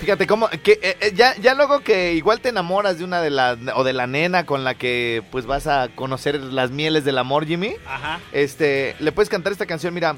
Fíjate 0.00 0.26
cómo, 0.26 0.48
que 0.48 0.72
eh, 0.82 0.96
eh, 1.00 1.12
ya, 1.14 1.36
ya 1.36 1.54
luego 1.54 1.80
que 1.80 2.14
igual 2.14 2.40
te 2.40 2.48
enamoras 2.48 2.98
de 2.98 3.04
una 3.04 3.20
de 3.20 3.28
las, 3.28 3.58
o 3.74 3.84
de 3.84 3.92
la 3.92 4.06
nena 4.06 4.46
con 4.46 4.64
la 4.64 4.74
que 4.74 5.22
pues 5.30 5.44
vas 5.44 5.66
a 5.66 5.88
conocer 5.94 6.40
las 6.40 6.70
mieles 6.70 7.04
del 7.04 7.18
amor, 7.18 7.46
Jimmy. 7.46 7.74
Ajá. 7.86 8.18
Este, 8.32 8.96
le 8.98 9.12
puedes 9.12 9.28
cantar 9.28 9.52
esta 9.52 9.66
canción, 9.66 9.92
mira. 9.92 10.16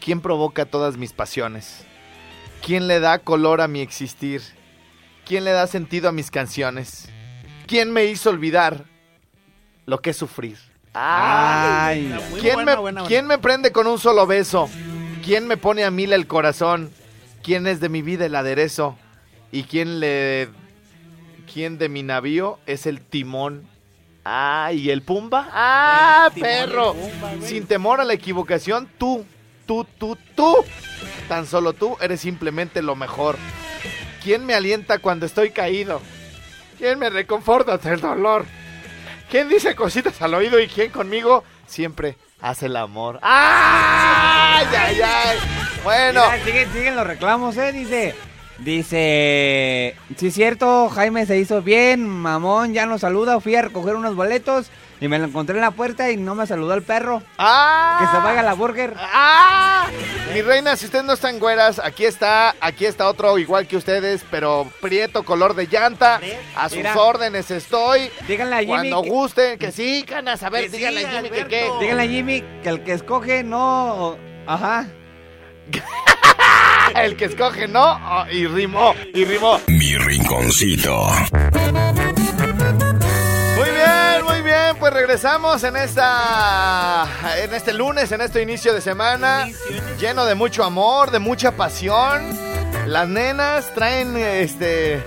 ¿Quién 0.00 0.20
provoca 0.20 0.66
todas 0.66 0.98
mis 0.98 1.12
pasiones? 1.12 1.84
¿Quién 2.64 2.86
le 2.86 3.00
da 3.00 3.18
color 3.18 3.60
a 3.62 3.68
mi 3.68 3.80
existir? 3.80 4.42
¿Quién 5.24 5.44
le 5.44 5.50
da 5.50 5.66
sentido 5.66 6.10
a 6.10 6.12
mis 6.12 6.30
canciones? 6.30 7.08
¿Quién 7.66 7.90
me 7.90 8.04
hizo 8.04 8.30
olvidar 8.30 8.84
lo 9.86 10.00
que 10.00 10.10
es 10.10 10.16
sufrir? 10.16 10.58
Ay. 10.92 12.14
Muy 12.30 12.40
¿Quién, 12.40 12.54
buena, 12.54 12.72
me, 12.72 12.80
buena, 12.80 13.00
buena. 13.00 13.08
¿Quién 13.08 13.26
me 13.26 13.38
prende 13.38 13.72
con 13.72 13.86
un 13.86 13.98
solo 13.98 14.26
beso? 14.26 14.68
¿Quién 15.24 15.48
me 15.48 15.56
pone 15.56 15.84
a 15.84 15.90
mil 15.90 16.12
el 16.12 16.26
corazón? 16.26 16.92
¿Quién 17.42 17.66
es 17.66 17.80
de 17.80 17.88
mi 17.88 18.02
vida 18.02 18.26
el 18.26 18.34
aderezo? 18.34 18.96
¿Y 19.52 19.64
quién 19.64 20.00
le... 20.00 20.48
¿Quién 21.52 21.78
de 21.78 21.88
mi 21.88 22.02
navío 22.02 22.58
es 22.66 22.86
el 22.86 23.00
timón? 23.00 23.66
Ah, 24.24 24.70
¿y 24.74 24.90
el 24.90 25.02
pumba? 25.02 25.48
Ah, 25.52 26.28
El 26.34 26.42
perro. 26.42 26.92
Pumba. 26.94 27.46
Sin 27.46 27.66
temor 27.66 28.00
a 28.00 28.04
la 28.04 28.12
equivocación, 28.14 28.88
tú, 28.98 29.24
tú, 29.66 29.86
tú, 29.98 30.18
tú. 30.34 30.56
Tan 31.28 31.46
solo 31.46 31.72
tú 31.72 31.96
eres 32.00 32.20
simplemente 32.20 32.82
lo 32.82 32.96
mejor. 32.96 33.36
¿Quién 34.22 34.44
me 34.44 34.54
alienta 34.54 34.98
cuando 34.98 35.24
estoy 35.26 35.50
caído? 35.50 36.00
¿Quién 36.78 36.98
me 36.98 37.08
reconforta 37.08 37.78
del 37.78 38.00
dolor? 38.00 38.44
¿Quién 39.30 39.48
dice 39.48 39.74
cositas 39.74 40.20
al 40.20 40.34
oído 40.34 40.60
y 40.60 40.66
quién 40.68 40.90
conmigo 40.90 41.44
siempre 41.66 42.16
hace 42.40 42.66
el 42.66 42.76
amor? 42.76 43.18
¡Ay, 43.22 44.66
ay, 44.76 45.00
ay! 45.02 45.38
Bueno, 45.84 46.22
Mira, 46.30 46.44
siguen, 46.44 46.72
siguen 46.72 46.96
los 46.96 47.06
reclamos, 47.06 47.56
¿eh? 47.56 47.72
Dice, 47.72 48.14
dice, 48.58 49.96
sí 50.16 50.28
es 50.28 50.34
cierto, 50.34 50.88
Jaime 50.88 51.26
se 51.26 51.38
hizo 51.38 51.62
bien, 51.62 52.06
mamón, 52.08 52.72
ya 52.72 52.86
nos 52.86 53.00
saluda, 53.02 53.40
fui 53.40 53.54
a 53.54 53.62
recoger 53.62 53.96
unos 53.96 54.14
boletos 54.14 54.70
y 55.00 55.08
me 55.08 55.18
lo 55.18 55.26
encontré 55.26 55.56
en 55.56 55.60
la 55.60 55.72
puerta 55.72 56.10
y 56.10 56.16
no 56.16 56.34
me 56.34 56.46
saludó 56.46 56.72
el 56.72 56.82
perro. 56.82 57.22
¡ah! 57.38 57.98
Que 58.00 58.06
se 58.16 58.22
vaya 58.24 58.42
la 58.42 58.54
burger. 58.54 58.94
¡Ah! 58.98 59.86
Mi 60.32 60.40
reina, 60.40 60.74
si 60.76 60.86
ustedes 60.86 61.04
no 61.04 61.12
están 61.12 61.38
güeras, 61.38 61.78
aquí 61.84 62.04
está, 62.06 62.54
aquí 62.60 62.86
está 62.86 63.06
otro 63.08 63.36
igual 63.38 63.66
que 63.66 63.76
ustedes, 63.76 64.24
pero 64.30 64.66
prieto, 64.80 65.22
color 65.22 65.54
de 65.54 65.66
llanta. 65.66 66.18
A 66.56 66.68
sus 66.70 66.78
Mira. 66.78 66.96
órdenes 66.96 67.50
estoy. 67.50 68.10
Díganle 68.26 68.56
a 68.56 68.58
Jimmy, 68.60 68.68
Cuando 68.70 69.02
que, 69.02 69.08
gusten, 69.10 69.58
que 69.58 69.70
sí, 69.70 70.02
canas, 70.02 70.42
a 70.42 70.48
ver, 70.50 70.64
Que 70.64 70.70
sí, 70.70 70.76
díganle 70.78 71.06
a 71.06 71.10
Jimmy 71.10 71.30
que 71.30 71.46
qué. 71.46 71.70
díganle 71.80 72.02
a 72.02 72.08
Jimmy 72.08 72.44
que 72.62 72.68
el 72.70 72.82
que 72.82 72.92
escoge 72.92 73.44
no, 73.44 74.16
ajá. 74.46 74.86
El 76.94 77.16
que 77.16 77.26
escoge 77.26 77.68
no, 77.68 77.92
oh, 77.94 78.24
y 78.30 78.46
rimó, 78.46 78.94
y 79.14 79.24
rimó. 79.24 79.60
Mi 79.66 79.96
rinconcito. 79.96 81.06
Muy 83.56 83.70
bien, 83.70 84.24
muy 84.24 84.42
bien, 84.42 84.76
pues 84.78 84.92
regresamos 84.92 85.64
en 85.64 85.76
esta, 85.76 87.06
en 87.42 87.54
este 87.54 87.72
lunes, 87.72 88.12
en 88.12 88.20
este 88.20 88.42
inicio 88.42 88.74
de 88.74 88.80
semana, 88.80 89.46
lleno 89.98 90.24
de 90.24 90.34
mucho 90.34 90.64
amor, 90.64 91.10
de 91.10 91.18
mucha 91.18 91.52
pasión. 91.52 92.36
Las 92.86 93.08
nenas 93.08 93.72
traen, 93.74 94.16
este, 94.16 95.02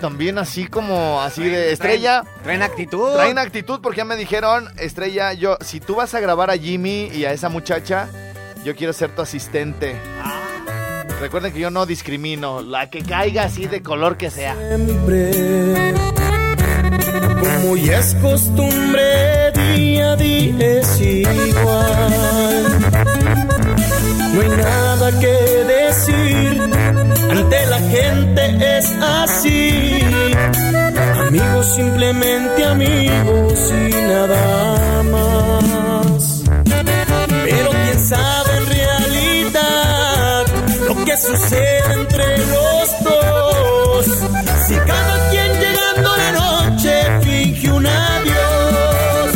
también 0.00 0.38
así 0.38 0.66
como, 0.66 1.20
así 1.20 1.44
de 1.44 1.72
estrella. 1.72 2.22
Traen, 2.22 2.42
traen 2.42 2.62
actitud. 2.62 3.12
Traen 3.14 3.38
actitud 3.38 3.80
porque 3.82 3.98
ya 3.98 4.04
me 4.04 4.16
dijeron, 4.16 4.68
Estrella, 4.76 5.32
yo, 5.34 5.58
si 5.60 5.80
tú 5.80 5.96
vas 5.96 6.14
a 6.14 6.20
grabar 6.20 6.50
a 6.50 6.56
Jimmy 6.56 7.10
y 7.12 7.24
a 7.24 7.32
esa 7.32 7.48
muchacha, 7.48 8.08
yo 8.64 8.74
quiero 8.74 8.92
ser 8.92 9.14
tu 9.14 9.22
asistente. 9.22 9.96
Recuerden 11.20 11.52
que 11.52 11.58
yo 11.58 11.70
no 11.70 11.84
discrimino, 11.84 12.62
la 12.62 12.88
que 12.90 13.02
caiga 13.02 13.44
así 13.44 13.66
de 13.66 13.82
color 13.82 14.16
que 14.16 14.30
sea. 14.30 14.56
siempre. 14.56 15.94
Como 17.42 17.76
ya 17.76 17.98
es 17.98 18.14
costumbre, 18.22 19.50
día 19.52 20.12
a 20.12 20.16
día 20.16 20.54
es 20.58 21.00
igual. 21.00 22.12
No 24.32 24.40
hay 24.40 24.48
nada 24.48 25.18
que 25.18 25.36
decir, 25.64 26.62
ante 27.30 27.66
la 27.66 27.78
gente 27.78 28.78
es 28.78 28.92
así. 29.02 30.00
Amigos, 31.26 31.74
simplemente 31.74 32.64
amigos 32.64 33.72
y 33.72 33.90
nada 34.06 35.02
más. 35.02 35.97
Sucede 41.18 41.92
entre 41.94 42.38
los 42.38 42.88
dos. 43.02 44.06
Si 44.66 44.74
cada 44.76 45.30
quien 45.30 45.52
llegando 45.60 46.16
la 46.16 46.32
noche 46.32 47.20
finge 47.22 47.70
un 47.70 47.86
adiós. 47.86 49.32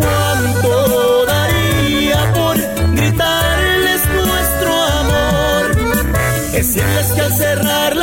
¿Cuánto 0.00 1.26
daría 1.26 2.32
por 2.32 2.56
gritarles 2.94 4.00
nuestro 4.26 4.82
amor? 4.82 5.76
Decirles 6.52 7.06
que 7.14 7.20
al 7.20 7.32
cerrar 7.32 7.93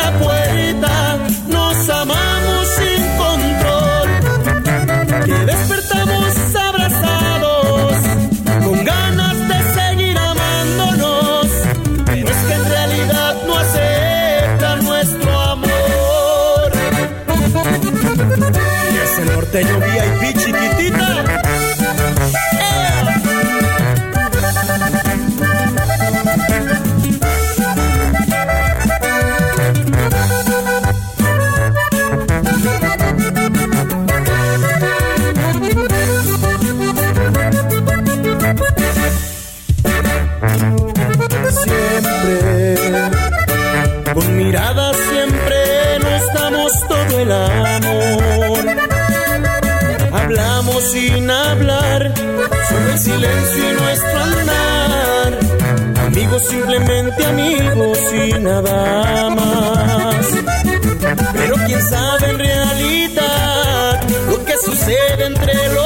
Pero 61.91 61.99
quién 61.99 61.99
sabe 61.99 62.29
en 62.29 62.37
realidad. 62.39 64.01
Lo 64.29 64.45
que 64.45 64.57
sucede 64.57 65.25
entre 65.25 65.53
los 65.73 65.80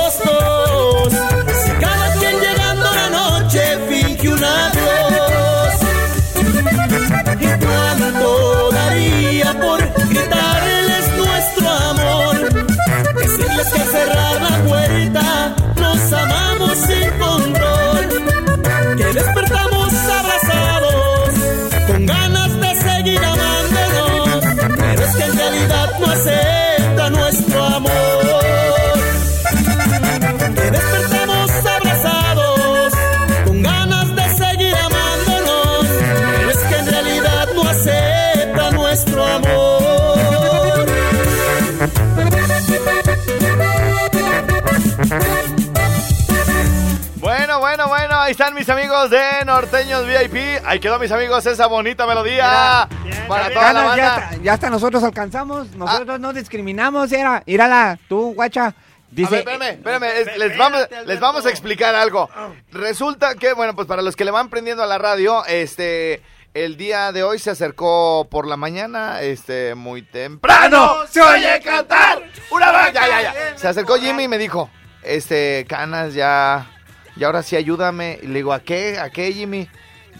están 48.35 48.53
mis 48.53 48.67
amigos 48.67 49.09
de 49.09 49.45
Norteños 49.45 50.05
VIP. 50.05 50.61
Ahí 50.65 50.77
quedó, 50.81 50.99
mis 50.99 51.09
amigos, 51.13 51.45
esa 51.45 51.67
bonita 51.67 52.05
melodía 52.05 52.85
para 53.29 53.49
toda 53.49 53.71
la 53.71 53.79
ya, 53.81 53.85
banda. 53.87 54.15
hasta- 54.15 54.37
ya 54.43 54.53
hasta 54.53 54.69
nosotros 54.69 55.01
alcanzamos. 55.05 55.71
Nosotros 55.71 56.19
no 56.19 56.33
discriminamos, 56.33 57.13
era. 57.13 57.43
Írala, 57.45 57.97
tú, 58.09 58.33
guacha. 58.35 58.65
A 58.67 58.73
Dice. 59.09 59.29
ver, 59.31 59.39
espérame, 59.39 59.69
espérame, 59.75 60.03
es- 60.03 60.37
les, 60.37 60.57
vamos, 60.57 60.85
les 61.05 61.19
vamos 61.21 61.45
a 61.45 61.49
explicar 61.49 61.95
algo. 61.95 62.29
Resulta 62.73 63.35
que, 63.35 63.53
bueno, 63.53 63.73
pues 63.73 63.87
para 63.87 64.01
los 64.01 64.17
que 64.17 64.25
le 64.25 64.31
van 64.31 64.49
prendiendo 64.49 64.83
a 64.83 64.85
la 64.87 64.97
radio, 64.97 65.45
este, 65.45 66.21
el 66.53 66.75
día 66.75 67.13
de 67.13 67.23
hoy 67.23 67.39
se 67.39 67.51
acercó 67.51 68.27
por 68.29 68.45
la 68.47 68.57
mañana, 68.57 69.21
este, 69.21 69.75
muy 69.75 70.01
temprano. 70.01 70.95
¡Se 71.09 71.21
oye 71.21 71.61
cantar! 71.63 72.21
¡Una 72.51 72.71
vaca! 72.73 72.91
Ya, 73.07 73.07
ya, 73.07 73.33
ya. 73.33 73.57
Se 73.57 73.69
acercó 73.69 73.95
Jimmy 73.95 74.23
y 74.23 74.27
me 74.27 74.37
dijo, 74.37 74.69
este, 75.03 75.65
Canas, 75.69 76.13
ya, 76.13 76.69
y 77.15 77.23
ahora 77.23 77.43
sí 77.43 77.55
ayúdame. 77.55 78.19
Y 78.21 78.27
le 78.27 78.35
digo, 78.35 78.53
¿a 78.53 78.59
qué? 78.61 78.97
¿A 78.99 79.09
qué, 79.09 79.31
Jimmy? 79.33 79.67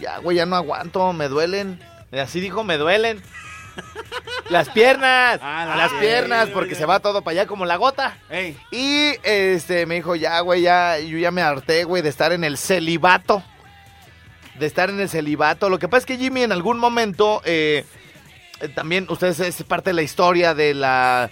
Ya, 0.00 0.18
güey, 0.18 0.36
ya 0.36 0.46
no 0.46 0.56
aguanto, 0.56 1.12
me 1.12 1.28
duelen. 1.28 1.80
Y 2.12 2.18
así 2.18 2.40
dijo, 2.40 2.64
me 2.64 2.76
duelen. 2.78 3.22
Las 4.48 4.68
piernas, 4.70 5.38
Ah, 5.42 5.66
la- 5.68 5.76
las 5.76 5.92
piernas, 5.94 6.48
porque 6.50 6.74
se 6.74 6.86
va 6.86 7.00
todo 7.00 7.22
para 7.22 7.32
allá 7.40 7.46
como 7.46 7.66
la 7.66 7.76
gota. 7.76 8.16
Ey, 8.30 8.56
Y 8.70 9.12
este 9.22 9.84
me 9.86 9.96
dijo, 9.96 10.14
ya, 10.16 10.40
güey, 10.40 10.62
ya, 10.62 10.98
yo 10.98 11.18
ya 11.18 11.30
me 11.30 11.42
harté, 11.42 11.84
güey, 11.84 12.02
de 12.02 12.08
estar 12.08 12.32
en 12.32 12.44
el 12.44 12.56
celibato. 12.56 13.42
De 14.58 14.66
estar 14.66 14.88
en 14.88 15.00
el 15.00 15.08
celibato. 15.10 15.68
Lo 15.68 15.78
que 15.78 15.88
pasa 15.88 15.98
es 16.00 16.06
que 16.06 16.16
Jimmy 16.16 16.42
en 16.44 16.52
algún 16.52 16.78
momento, 16.78 17.42
eh, 17.44 17.84
eh, 18.60 18.68
también, 18.68 19.06
ustedes 19.10 19.40
es 19.40 19.62
parte 19.64 19.90
de 19.90 19.94
la 19.94 20.02
historia 20.02 20.54
de 20.54 20.72
la 20.72 21.28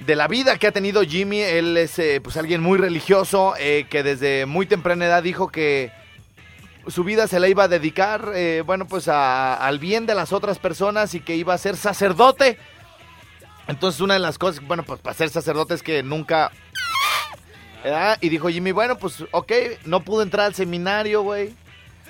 de 0.00 0.16
la 0.16 0.28
vida 0.28 0.58
que 0.58 0.66
ha 0.66 0.72
tenido 0.72 1.02
Jimmy. 1.02 1.40
Él 1.40 1.76
es 1.76 1.98
eh, 1.98 2.20
pues 2.22 2.36
alguien 2.36 2.62
muy 2.62 2.78
religioso, 2.78 3.54
eh, 3.58 3.86
que 3.88 4.02
desde 4.02 4.46
muy 4.46 4.66
temprana 4.66 5.06
edad 5.06 5.22
dijo 5.22 5.48
que 5.48 5.92
su 6.88 7.02
vida 7.04 7.26
se 7.26 7.40
la 7.40 7.48
iba 7.48 7.64
a 7.64 7.68
dedicar, 7.68 8.30
eh, 8.34 8.62
bueno, 8.64 8.86
pues 8.86 9.08
al 9.08 9.78
bien 9.78 10.06
de 10.06 10.14
las 10.14 10.32
otras 10.32 10.58
personas 10.58 11.14
y 11.14 11.20
que 11.20 11.34
iba 11.34 11.52
a 11.54 11.58
ser 11.58 11.76
sacerdote. 11.76 12.58
Entonces 13.66 14.00
una 14.00 14.14
de 14.14 14.20
las 14.20 14.38
cosas, 14.38 14.64
bueno, 14.64 14.84
pues 14.84 15.00
para 15.00 15.14
ser 15.14 15.28
sacerdote 15.30 15.74
es 15.74 15.82
que 15.82 16.02
nunca... 16.02 16.52
Y 18.20 18.28
dijo 18.30 18.48
Jimmy, 18.48 18.72
bueno, 18.72 18.98
pues 18.98 19.24
ok, 19.30 19.52
no 19.84 20.00
pudo 20.00 20.22
entrar 20.22 20.46
al 20.46 20.54
seminario, 20.54 21.22
güey. 21.22 21.54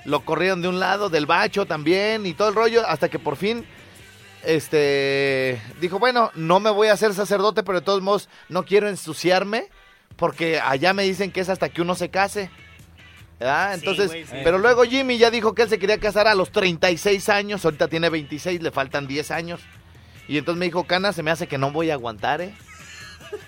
Lo 0.06 0.20
corrieron 0.24 0.62
de 0.62 0.68
un 0.68 0.80
lado, 0.80 1.10
del 1.10 1.26
bacho 1.26 1.66
también 1.66 2.24
y 2.24 2.32
todo 2.32 2.48
el 2.48 2.54
rollo, 2.54 2.86
hasta 2.86 3.10
que 3.10 3.18
por 3.18 3.36
fin, 3.36 3.66
este, 4.44 5.60
dijo, 5.80 5.98
bueno, 5.98 6.30
no 6.34 6.60
me 6.60 6.70
voy 6.70 6.88
a 6.88 6.92
hacer 6.92 7.14
sacerdote, 7.14 7.62
pero 7.62 7.80
de 7.80 7.84
todos 7.84 8.02
modos 8.02 8.28
no 8.48 8.64
quiero 8.64 8.88
ensuciarme, 8.88 9.68
porque 10.16 10.60
allá 10.60 10.92
me 10.92 11.02
dicen 11.04 11.30
que 11.32 11.40
es 11.40 11.48
hasta 11.48 11.68
que 11.68 11.82
uno 11.82 11.94
se 11.94 12.10
case. 12.10 12.50
¿verdad? 13.38 13.74
Sí, 13.74 13.80
Entonces, 13.80 14.10
sí. 14.30 14.36
pero 14.44 14.58
luego 14.58 14.84
Jimmy 14.84 15.18
ya 15.18 15.30
dijo 15.30 15.54
que 15.54 15.62
él 15.62 15.68
se 15.68 15.78
quería 15.78 15.98
casar 15.98 16.26
a 16.26 16.34
los 16.34 16.50
36 16.52 17.28
años, 17.28 17.64
ahorita 17.64 17.88
tiene 17.88 18.08
26, 18.08 18.62
le 18.62 18.70
faltan 18.70 19.06
10 19.06 19.30
años. 19.30 19.60
Y 20.28 20.38
entonces 20.38 20.58
me 20.58 20.64
dijo, 20.66 20.84
Cana, 20.84 21.12
se 21.12 21.22
me 21.22 21.30
hace 21.30 21.46
que 21.46 21.58
no 21.58 21.70
voy 21.70 21.90
a 21.90 21.94
aguantar, 21.94 22.40
¿eh? 22.40 22.54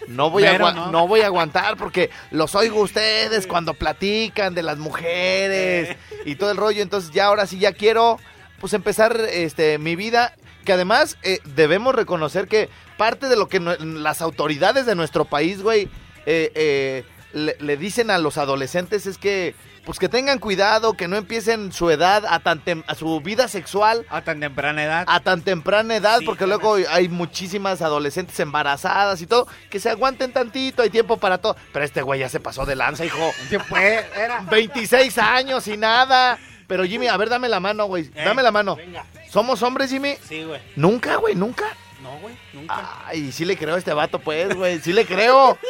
No 0.08 0.30
voy, 0.30 0.44
a 0.44 0.52
Pero 0.52 0.72
no. 0.72 0.90
no 0.90 1.06
voy 1.06 1.20
a 1.20 1.26
aguantar 1.26 1.76
porque 1.76 2.10
los 2.30 2.54
oigo 2.54 2.80
ustedes 2.80 3.46
cuando 3.46 3.74
platican 3.74 4.54
de 4.54 4.62
las 4.62 4.78
mujeres 4.78 5.96
y 6.24 6.34
todo 6.36 6.50
el 6.50 6.56
rollo. 6.56 6.82
Entonces 6.82 7.10
ya 7.10 7.26
ahora 7.26 7.46
sí 7.46 7.58
ya 7.58 7.72
quiero 7.72 8.18
pues 8.60 8.72
empezar 8.72 9.20
este 9.30 9.78
mi 9.78 9.96
vida. 9.96 10.34
Que 10.68 10.74
además 10.74 11.16
eh, 11.22 11.38
debemos 11.46 11.94
reconocer 11.94 12.46
que 12.46 12.68
parte 12.98 13.26
de 13.28 13.36
lo 13.36 13.48
que 13.48 13.58
las 13.58 14.20
autoridades 14.20 14.84
de 14.84 14.94
nuestro 14.94 15.24
país, 15.24 15.62
güey, 15.62 15.88
eh, 16.26 16.52
eh, 16.54 17.04
le, 17.32 17.56
le 17.58 17.78
dicen 17.78 18.10
a 18.10 18.18
los 18.18 18.36
adolescentes 18.36 19.06
es 19.06 19.16
que 19.16 19.54
pues 19.86 19.98
que 19.98 20.10
tengan 20.10 20.38
cuidado, 20.38 20.92
que 20.92 21.08
no 21.08 21.16
empiecen 21.16 21.72
su 21.72 21.88
edad 21.88 22.24
a 22.28 22.40
tan 22.40 22.62
tem- 22.62 22.84
a 22.86 22.94
su 22.94 23.18
vida 23.22 23.48
sexual 23.48 24.04
a 24.10 24.20
tan 24.20 24.40
temprana 24.40 24.84
edad. 24.84 25.04
a 25.08 25.20
tan 25.20 25.40
temprana 25.40 25.96
edad, 25.96 26.18
Sí, 26.18 26.26
porque 26.26 26.46
luego 26.46 26.76
hay 26.90 27.08
muchísimas 27.08 27.80
adolescentes 27.80 28.38
embarazadas 28.38 29.22
y 29.22 29.26
todo, 29.26 29.46
que 29.70 29.80
se 29.80 29.88
aguanten 29.88 30.34
tantito, 30.34 30.82
hay 30.82 30.90
tiempo 30.90 31.16
para 31.16 31.38
todo. 31.38 31.56
Pero 31.72 31.82
este 31.86 32.02
güey 32.02 32.20
ya 32.20 32.28
se 32.28 32.40
pasó 32.40 32.66
de 32.66 32.76
lanza, 32.76 33.06
hijo. 33.06 33.32
¿Qué 33.48 33.58
fue? 33.58 34.04
Era. 34.14 34.42
26 34.50 35.16
años 35.16 35.66
y 35.66 35.78
nada. 35.78 36.38
Pero 36.66 36.84
Jimmy, 36.84 37.06
a 37.06 37.16
ver, 37.16 37.30
dame 37.30 37.48
la 37.48 37.60
mano, 37.60 37.86
güey. 37.86 38.10
Eh, 38.14 38.24
Dame 38.26 38.42
la 38.42 38.50
mano. 38.50 38.76
Venga. 38.76 39.02
¿Somos 39.30 39.62
hombres, 39.62 39.90
Jimmy? 39.90 40.16
Sí, 40.28 40.44
güey. 40.44 40.60
Nunca, 40.76 41.16
güey, 41.16 41.34
nunca. 41.34 41.64
No, 42.02 42.16
güey, 42.20 42.36
nunca. 42.52 43.02
Ay, 43.06 43.32
sí 43.32 43.44
le 43.44 43.56
creo 43.56 43.74
a 43.74 43.78
este 43.78 43.92
vato, 43.92 44.18
pues, 44.20 44.54
güey. 44.54 44.78
Sí 44.80 44.92
le 44.92 45.04
creo. 45.06 45.58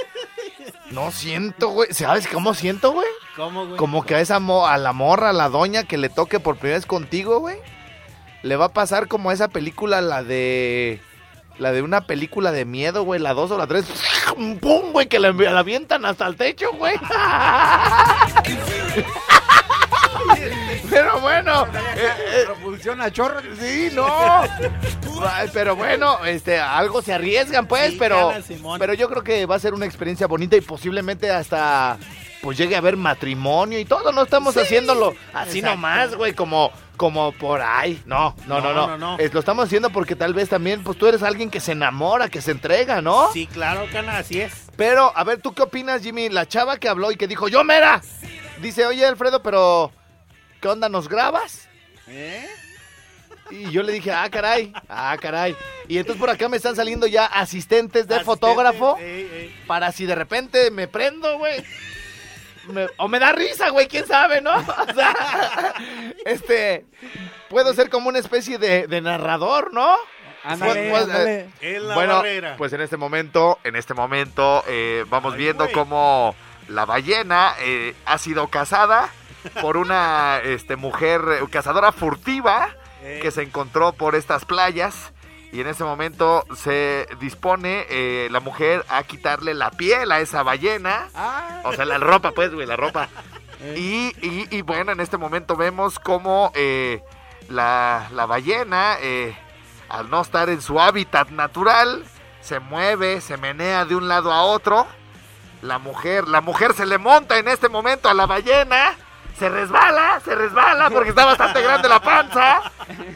No 0.91 1.11
siento, 1.13 1.69
güey. 1.69 1.93
¿Sabes 1.93 2.27
cómo 2.29 2.55
siento, 2.55 2.93
güey? 2.93 3.07
¿Cómo, 3.37 3.67
güey? 3.67 3.77
Como 3.77 4.07
que 4.07 4.15
a 4.15 4.21
esa 4.21 4.41
mo- 4.41 4.67
a 4.67 4.79
la 4.79 4.95
morra, 4.95 5.31
a 5.31 5.35
la 5.35 5.51
doña 5.51 5.85
que 5.85 5.99
le 5.99 6.09
toque 6.09 6.41
por 6.41 6.57
primera 6.57 6.79
vez 6.79 6.87
contigo, 6.87 7.41
güey. 7.41 7.59
Le 8.43 8.57
va 8.57 8.67
a 8.67 8.73
pasar 8.73 9.07
como 9.07 9.29
a 9.29 9.35
esa 9.35 9.49
película, 9.49 10.01
la 10.01 10.23
de. 10.23 10.99
La 11.59 11.73
de 11.73 11.83
una 11.83 12.07
película 12.07 12.53
de 12.53 12.65
miedo, 12.65 13.03
güey, 13.03 13.21
la 13.21 13.35
2 13.35 13.51
o 13.51 13.59
la 13.59 13.67
3. 13.67 13.85
¡Pum, 14.61 14.93
güey! 14.93 15.09
Que 15.09 15.19
la, 15.19 15.33
la 15.33 15.59
avientan 15.59 16.07
hasta 16.07 16.27
el 16.27 16.37
techo, 16.37 16.73
güey. 16.73 16.95
Pero 20.91 21.21
bueno. 21.21 21.67
eh, 21.97 21.99
eh, 21.99 22.43
Propulsión 22.47 23.01
a 23.01 23.11
chorro. 23.11 23.41
Sí, 23.61 23.91
no. 23.93 24.07
Pero 25.53 25.77
bueno, 25.77 26.25
este, 26.25 26.59
algo 26.59 27.03
se 27.03 27.13
arriesgan, 27.13 27.67
pues, 27.67 27.93
Sí, 27.93 27.97
pero, 27.99 28.33
pero 28.79 28.95
yo 28.95 29.09
creo 29.09 29.23
que 29.25 29.47
va 29.47 29.57
a 29.57 29.59
ser 29.61 29.75
una 29.75 29.87
experiencia 29.87 30.27
bonita 30.27 30.57
y 30.57 30.61
posiblemente 30.61 31.31
hasta, 31.31 31.99
pues, 32.41 32.57
llegue 32.57 32.75
a 32.75 32.79
haber 32.79 32.97
matrimonio 32.97 33.79
y 33.79 33.85
todo. 33.85 34.13
No 34.13 34.23
estamos 34.23 34.57
haciéndolo 34.57 35.15
así 35.35 35.59
Exacto. 35.59 35.77
nomás, 35.77 36.15
güey, 36.15 36.35
como, 36.35 36.71
como 36.97 37.33
por 37.33 37.61
ahí. 37.61 38.01
No, 38.07 38.37
no, 38.47 38.61
no, 38.61 38.73
no. 38.73 38.87
No, 38.87 38.87
no, 38.87 38.99
no. 38.99 39.19
Es- 39.19 39.35
lo 39.35 39.41
estamos 39.41 39.65
haciendo 39.67 39.91
porque 39.91 40.15
tal 40.15 40.35
vez 40.35 40.49
también, 40.49 40.85
pues, 40.85 40.97
tú 40.97 41.07
eres 41.09 41.23
alguien 41.25 41.51
que 41.51 41.61
se 41.61 41.73
enamora, 41.73 42.29
que 42.29 42.41
se 42.41 42.53
entrega, 42.53 43.03
¿no? 43.03 43.33
Sí, 43.33 43.47
claro, 43.49 43.87
cana, 43.93 44.19
así 44.19 44.41
es. 44.41 44.53
Pero, 44.77 45.13
a 45.17 45.25
ver, 45.25 45.41
¿tú 45.43 45.53
qué 45.53 45.63
opinas, 45.63 46.03
Jimmy? 46.03 46.29
La 46.29 46.47
chava 46.47 46.77
que 46.77 46.89
habló 46.89 47.11
y 47.11 47.17
que 47.17 47.27
dijo, 47.27 47.49
yo 47.49 47.65
mera. 47.65 48.01
Dice, 48.63 48.87
oye, 48.87 49.05
Alfredo, 49.05 49.43
pero, 49.43 49.91
¿qué 50.61 50.69
onda, 50.69 50.89
nos 50.89 51.09
grabas? 51.09 51.69
¿Eh? 52.07 52.47
Y 53.51 53.71
yo 53.71 53.83
le 53.83 53.93
dije, 53.93 54.13
ah, 54.13 54.29
caray, 54.31 54.73
ah, 54.89 55.17
caray. 55.21 55.57
Y 55.89 55.97
entonces 55.99 56.21
por 56.21 56.29
acá 56.29 56.49
me 56.49 56.59
están 56.59 56.77
saliendo 56.77 57.07
ya 57.07 57.25
asistentes 57.27 58.07
de 58.07 58.15
Asistente, 58.17 58.25
fotógrafo 58.25 58.97
ey, 58.99 59.31
ey. 59.33 59.65
para 59.67 59.91
si 59.93 60.05
de 60.05 60.15
repente 60.15 60.71
me 60.71 60.87
prendo, 60.87 61.39
güey. 61.39 61.65
Me- 62.73 62.89
o 62.99 63.09
me 63.09 63.19
da 63.19 63.33
risa, 63.33 63.71
güey, 63.71 63.89
quién 63.89 64.07
sabe, 64.07 64.43
¿no? 64.43 64.53
O 64.91 64.95
sea, 64.95 65.75
este, 66.27 66.85
puedo 67.49 67.73
ser 67.73 67.89
como 67.89 68.11
una 68.11 68.19
especie 68.19 68.59
de, 68.59 68.87
de 68.87 69.01
narrador, 69.01 69.73
¿no? 69.73 69.97
Ándale, 70.45 70.91
Pues, 70.91 71.07
pues, 71.07 71.83
la 71.83 71.95
bueno, 71.95 72.17
barrera. 72.17 72.57
pues 72.59 72.73
en 72.75 72.83
este 72.83 72.97
momento, 72.99 73.59
en 73.65 73.77
este 73.77 73.95
momento 73.95 74.63
eh, 74.69 75.05
vamos 75.09 75.33
Ay, 75.33 75.39
viendo 75.41 75.71
cómo 75.73 76.35
la 76.69 76.85
ballena 76.85 77.55
eh, 77.61 77.95
ha 78.05 78.19
sido 78.19 78.49
cazada 78.49 79.09
por 79.63 79.77
una 79.77 80.39
este, 80.43 80.77
mujer 80.77 81.23
eh, 81.41 81.45
cazadora 81.51 81.93
furtiva 81.93 82.69
Eh. 83.03 83.21
que 83.23 83.31
se 83.31 83.43
encontró 83.43 83.93
por 83.93 84.15
estas 84.17 84.45
playas. 84.45 85.13
Y 85.53 85.61
en 85.61 85.67
ese 85.69 85.83
momento 85.85 86.45
se 86.57 87.07
dispone 87.21 87.87
eh, 87.89 88.29
la 88.31 88.41
mujer 88.41 88.85
a 88.89 89.03
quitarle 89.05 89.55
la 89.55 89.71
piel 89.71 90.11
a 90.13 90.21
esa 90.21 90.43
ballena. 90.43 91.09
Ah, 91.15 91.63
O 91.65 91.73
sea, 91.73 91.85
la 91.87 91.99
ropa, 91.99 92.33
pues, 92.33 92.53
güey, 92.53 92.67
la 92.67 92.77
ropa. 92.77 93.09
Y, 93.77 94.13
y- 94.21 94.47
y 94.51 94.63
bueno, 94.63 94.93
en 94.93 95.01
este 95.01 95.17
momento 95.17 95.57
vemos 95.57 95.99
cómo 95.99 96.53
eh, 96.55 97.03
la, 97.49 98.09
la 98.13 98.27
ballena, 98.27 98.97
eh, 99.01 99.35
al 99.89 100.11
no 100.11 100.21
estar 100.21 100.51
en 100.51 100.61
su 100.61 100.79
hábitat 100.81 101.31
natural, 101.31 102.05
se 102.41 102.61
mueve, 102.61 103.21
se 103.21 103.37
menea 103.37 103.85
de 103.85 103.95
un 103.97 104.07
lado 104.09 104.33
a 104.33 104.43
otro. 104.43 104.87
La 105.63 105.79
mujer, 105.79 106.29
la 106.29 106.41
mujer 106.41 106.75
se 106.75 106.85
le 106.85 106.99
monta 106.99 107.39
en 107.39 107.49
este 107.49 107.69
momento 107.69 108.09
a 108.09 108.15
la 108.15 108.27
ballena. 108.27 108.93
Se 109.39 109.49
resbala, 109.49 110.21
se 110.25 110.35
resbala 110.35 110.91
porque 110.91 111.11
está 111.11 111.25
bastante 111.25 111.63
grande 111.63 111.89
la 111.89 112.01
panza. 112.01 112.61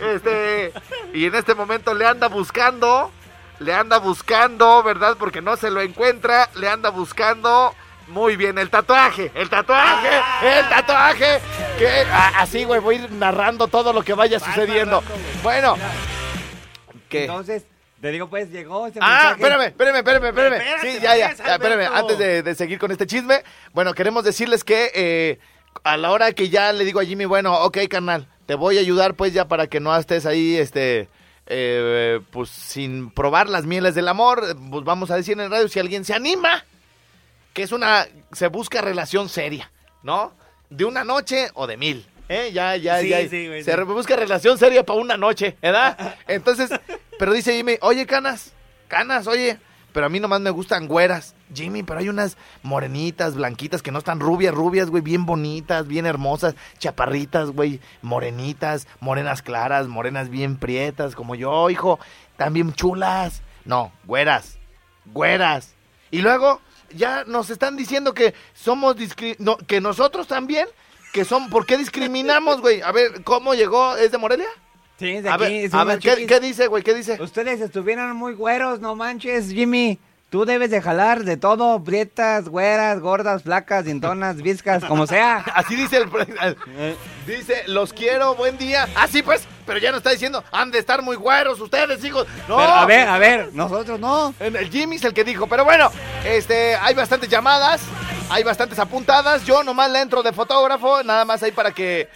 Este, 0.01 0.73
y 1.15 1.27
en 1.27 1.35
este 1.35 1.55
momento 1.55 1.95
le 1.95 2.07
anda 2.07 2.29
buscando, 2.29 3.11
le 3.59 3.75
anda 3.75 3.99
buscando, 3.99 4.83
¿verdad? 4.83 5.17
Porque 5.19 5.41
no 5.43 5.57
se 5.57 5.71
lo 5.71 5.81
encuentra, 5.81 6.49
le 6.55 6.69
anda 6.69 6.91
buscando. 6.91 7.75
Muy 8.09 8.37
bien, 8.37 8.59
el 8.59 8.69
tatuaje, 8.69 9.31
el 9.35 9.49
tatuaje, 9.49 10.09
el 10.43 10.69
tatuaje. 10.69 11.41
Que 11.79 12.05
así, 12.37 12.65
güey, 12.65 12.81
voy 12.81 12.97
a 12.97 12.99
ir 13.05 13.13
narrando 13.13 13.69
todo 13.69 13.93
lo 13.93 14.03
que 14.03 14.13
vaya 14.15 14.39
sucediendo. 14.39 15.03
Bueno, 15.43 15.77
¿qué? 17.09 17.23
Entonces, 17.23 17.65
te 18.01 18.11
digo, 18.11 18.29
pues 18.29 18.51
llegó 18.51 18.87
ese 18.87 18.99
Ah, 19.01 19.09
mensaje. 19.09 19.33
espérame, 19.35 19.63
espérame, 19.69 19.97
espérame, 19.97 20.25
espérame. 20.27 20.55
Espérate, 20.57 20.93
Sí, 20.93 20.99
ya, 21.01 21.17
ya, 21.17 21.33
ya, 21.35 21.55
espérame. 21.55 21.89
Antes 21.95 22.19
de, 22.19 22.43
de 22.43 22.55
seguir 22.55 22.79
con 22.79 22.91
este 22.91 23.07
chisme, 23.07 23.45
bueno, 23.73 23.95
queremos 23.95 24.25
decirles 24.25 24.65
que 24.65 24.91
eh, 24.95 25.39
a 25.85 25.97
la 25.97 26.11
hora 26.11 26.33
que 26.33 26.49
ya 26.49 26.73
le 26.73 26.85
digo 26.85 27.01
a 27.01 27.05
Jimmy, 27.05 27.25
bueno, 27.25 27.55
ok, 27.65 27.79
carnal, 27.89 28.29
te 28.47 28.55
voy 28.55 28.79
a 28.79 28.81
ayudar 28.81 29.15
pues 29.15 29.33
ya 29.33 29.49
para 29.49 29.67
que 29.67 29.81
no 29.81 29.97
estés 29.97 30.27
ahí, 30.27 30.57
este, 30.57 31.09
eh, 31.47 32.21
pues 32.31 32.49
sin 32.51 33.11
probar 33.11 33.49
las 33.49 33.65
mieles 33.65 33.95
del 33.95 34.09
amor, 34.09 34.43
pues 34.71 34.85
vamos 34.85 35.11
a 35.11 35.17
decir 35.17 35.35
en 35.35 35.41
el 35.41 35.51
radio, 35.51 35.69
si 35.69 35.79
alguien 35.81 36.05
se 36.05 36.15
anima, 36.15 36.65
que 37.53 37.63
es 37.63 37.73
una, 37.73 38.07
se 38.33 38.49
busca 38.49 38.81
relación 38.81 39.29
seria, 39.29 39.71
¿no? 40.03 40.33
De 40.71 40.85
una 40.85 41.05
noche 41.05 41.49
o 41.55 41.67
de 41.67 41.77
mil. 41.77 42.07
¿Eh? 42.29 42.51
Ya, 42.53 42.77
ya, 42.77 43.01
Sí, 43.01 43.09
ya. 43.11 43.29
sí, 43.29 43.47
güey, 43.49 43.63
se 43.63 43.75
sí. 43.77 43.83
busca 43.83 44.17
relación 44.17 44.57
seria 44.57 44.87
para 44.87 44.99
una 44.99 45.17
noche, 45.19 45.57
¿verdad? 45.61 46.17
Entonces, 46.29 46.71
pero 47.19 47.33
dice 47.33 47.55
Jimmy, 47.55 47.77
oye, 47.83 48.07
canas, 48.07 48.53
canas, 48.89 49.27
oye, 49.27 49.59
pero 49.93 50.07
a 50.07 50.09
mí 50.09 50.21
nomás 50.21 50.41
me 50.41 50.51
gustan 50.51 50.89
güeras. 50.89 51.35
Jimmy, 51.55 51.83
pero 51.83 52.01
hay 52.01 52.09
unas 52.09 52.37
morenitas, 52.63 53.35
blanquitas, 53.35 53.83
que 53.83 53.91
no 53.93 53.99
están 53.99 54.21
rubias, 54.21 54.55
rubias, 54.55 54.91
güey, 54.91 55.03
bien 55.03 55.27
bonitas, 55.27 55.87
bien 55.87 56.07
hermosas, 56.07 56.55
chaparritas, 56.79 57.51
güey, 57.51 57.81
morenitas, 58.01 58.87
morenas 59.01 59.43
claras, 59.43 59.89
morenas 59.89 60.29
bien 60.31 60.57
prietas, 60.57 61.15
como 61.15 61.35
yo, 61.35 61.71
hijo, 61.71 61.99
también 62.37 62.73
chulas. 62.73 63.43
No, 63.65 63.93
güeras, 64.05 64.59
güeras. 65.07 65.75
Y 66.11 66.21
luego 66.23 66.61
ya 66.95 67.25
nos 67.25 67.51
están 67.51 67.77
diciendo 67.77 68.13
que 68.15 68.35
somos 68.55 68.97
discri- 68.97 69.37
no, 69.39 69.57
que 69.57 69.81
nosotros 69.81 70.27
también, 70.27 70.67
que 71.13 71.25
son, 71.25 71.49
¿por 71.51 71.67
qué 71.67 71.77
discriminamos, 71.77 72.61
güey? 72.61 72.81
A 72.83 72.93
ver, 72.93 73.23
¿cómo 73.25 73.55
llegó? 73.55 73.97
¿Es 73.97 74.11
de 74.13 74.19
Morelia? 74.19 74.49
Sí, 75.03 75.21
de 75.21 75.29
A 75.29 75.35
aquí. 75.35 75.45
ver, 75.63 75.71
a 75.75 75.85
ver 75.85 75.99
¿qué, 75.99 76.39
dice, 76.41 76.69
güey? 76.69 76.83
¿Qué 76.85 76.95
dice? 76.95 77.21
Ustedes 77.21 77.61
estuvieran 77.61 78.15
muy 78.15 78.35
güeros, 78.35 78.79
no 78.81 78.95
manches, 78.95 79.49
Jimmy. 79.51 79.99
Tú 80.31 80.47
debes 80.47 80.71
de 80.71 80.81
jalar 80.81 81.25
de 81.25 81.37
todo, 81.37 81.83
prietas, 81.85 82.49
güeras, 82.49 83.01
gordas, 83.01 83.43
flacas, 83.43 83.85
dientonas, 83.85 84.37
viscas, 84.41 84.83
como 84.85 85.07
sea. 85.07 85.39
Así 85.55 85.75
dice 85.75 85.99
el... 85.99 86.09
pre- 86.09 86.27
Dice, 87.27 87.65
los 87.67 87.93
quiero, 87.93 88.35
buen 88.37 88.57
día. 88.57 88.89
Ah, 88.95 89.07
sí, 89.09 89.23
pues, 89.23 89.43
pero 89.67 89.79
ya 89.79 89.91
no 89.91 89.99
está 89.99 90.11
diciendo, 90.11 90.43
han 90.53 90.71
de 90.71 90.79
estar 90.79 91.03
muy 91.03 91.17
güeros 91.17 91.61
ustedes, 91.61 92.03
hijos. 92.05 92.27
No, 92.49 92.57
Pero, 92.57 92.73
a 92.73 92.87
ver, 92.87 93.09
a 93.09 93.19
ver, 93.19 93.51
nosotros 93.53 94.01
no. 94.01 94.35
El 94.41 94.71
Jimmy 94.71 94.97
es 94.97 95.05
el 95.05 95.13
que 95.13 95.23
dijo, 95.25 95.47
pero 95.49 95.65
bueno, 95.65 95.91
este, 96.25 96.77
hay 96.77 96.95
bastantes 96.95 97.29
llamadas, 97.29 97.83
hay 98.31 98.43
bastantes 98.43 98.79
apuntadas. 98.79 99.45
Yo 99.45 99.63
nomás 99.63 99.91
le 99.91 100.01
entro 100.01 100.23
de 100.23 100.33
fotógrafo, 100.33 101.03
nada 101.03 101.25
más 101.27 101.43
ahí 101.43 101.53
para 101.53 101.73
que, 101.73 102.09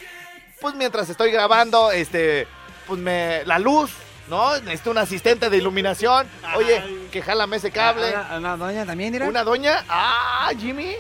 pues 0.61 0.75
mientras 0.75 1.09
estoy 1.11 1.31
grabando, 1.33 1.93
este, 1.93 2.49
pues 2.87 3.01
me, 3.01 3.45
la 3.45 3.59
luz, 3.59 3.91
¿no? 4.29 4.59
Necesito 4.61 4.91
un 4.91 4.99
asistente 4.99 5.51
de 5.51 5.57
iluminación. 5.57 6.27
Oye, 6.57 6.83
que 7.11 7.23
jálame 7.23 7.57
ese 7.57 7.71
cable. 7.71 8.11
Una, 8.11 8.37
una 8.39 8.57
doña 8.57 8.87
también, 8.87 9.13
mira. 9.13 9.27
¿Una 9.27 9.45
doña? 9.45 9.85
Ah, 9.89 10.51
Jimmy. 10.59 10.95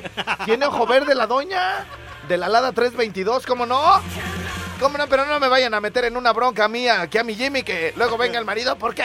¿Tiene 0.45 0.67
ojo 0.67 0.87
verde 0.87 1.15
la 1.15 1.27
doña? 1.27 1.87
De 2.29 2.37
la 2.37 2.49
Lada 2.49 2.73
322, 2.73 3.47
¿cómo 3.47 3.67
no? 3.67 4.01
¿Cómo 4.81 4.99
no? 4.99 5.07
Pero 5.07 5.25
no 5.25 5.41
me 5.41 5.49
vayan 5.49 5.73
a 5.75 5.81
meter 5.81 6.05
en 6.05 6.17
una 6.17 6.33
bronca 6.33 6.69
mía, 6.69 7.01
aquí 7.03 7.19
a 7.19 7.25
mi 7.25 7.35
Jimmy, 7.35 7.63
que 7.63 7.95
luego 7.97 8.19
venga 8.19 8.39
el 8.39 8.45
marido. 8.45 8.77
¿Por 8.77 8.95
qué? 8.95 9.03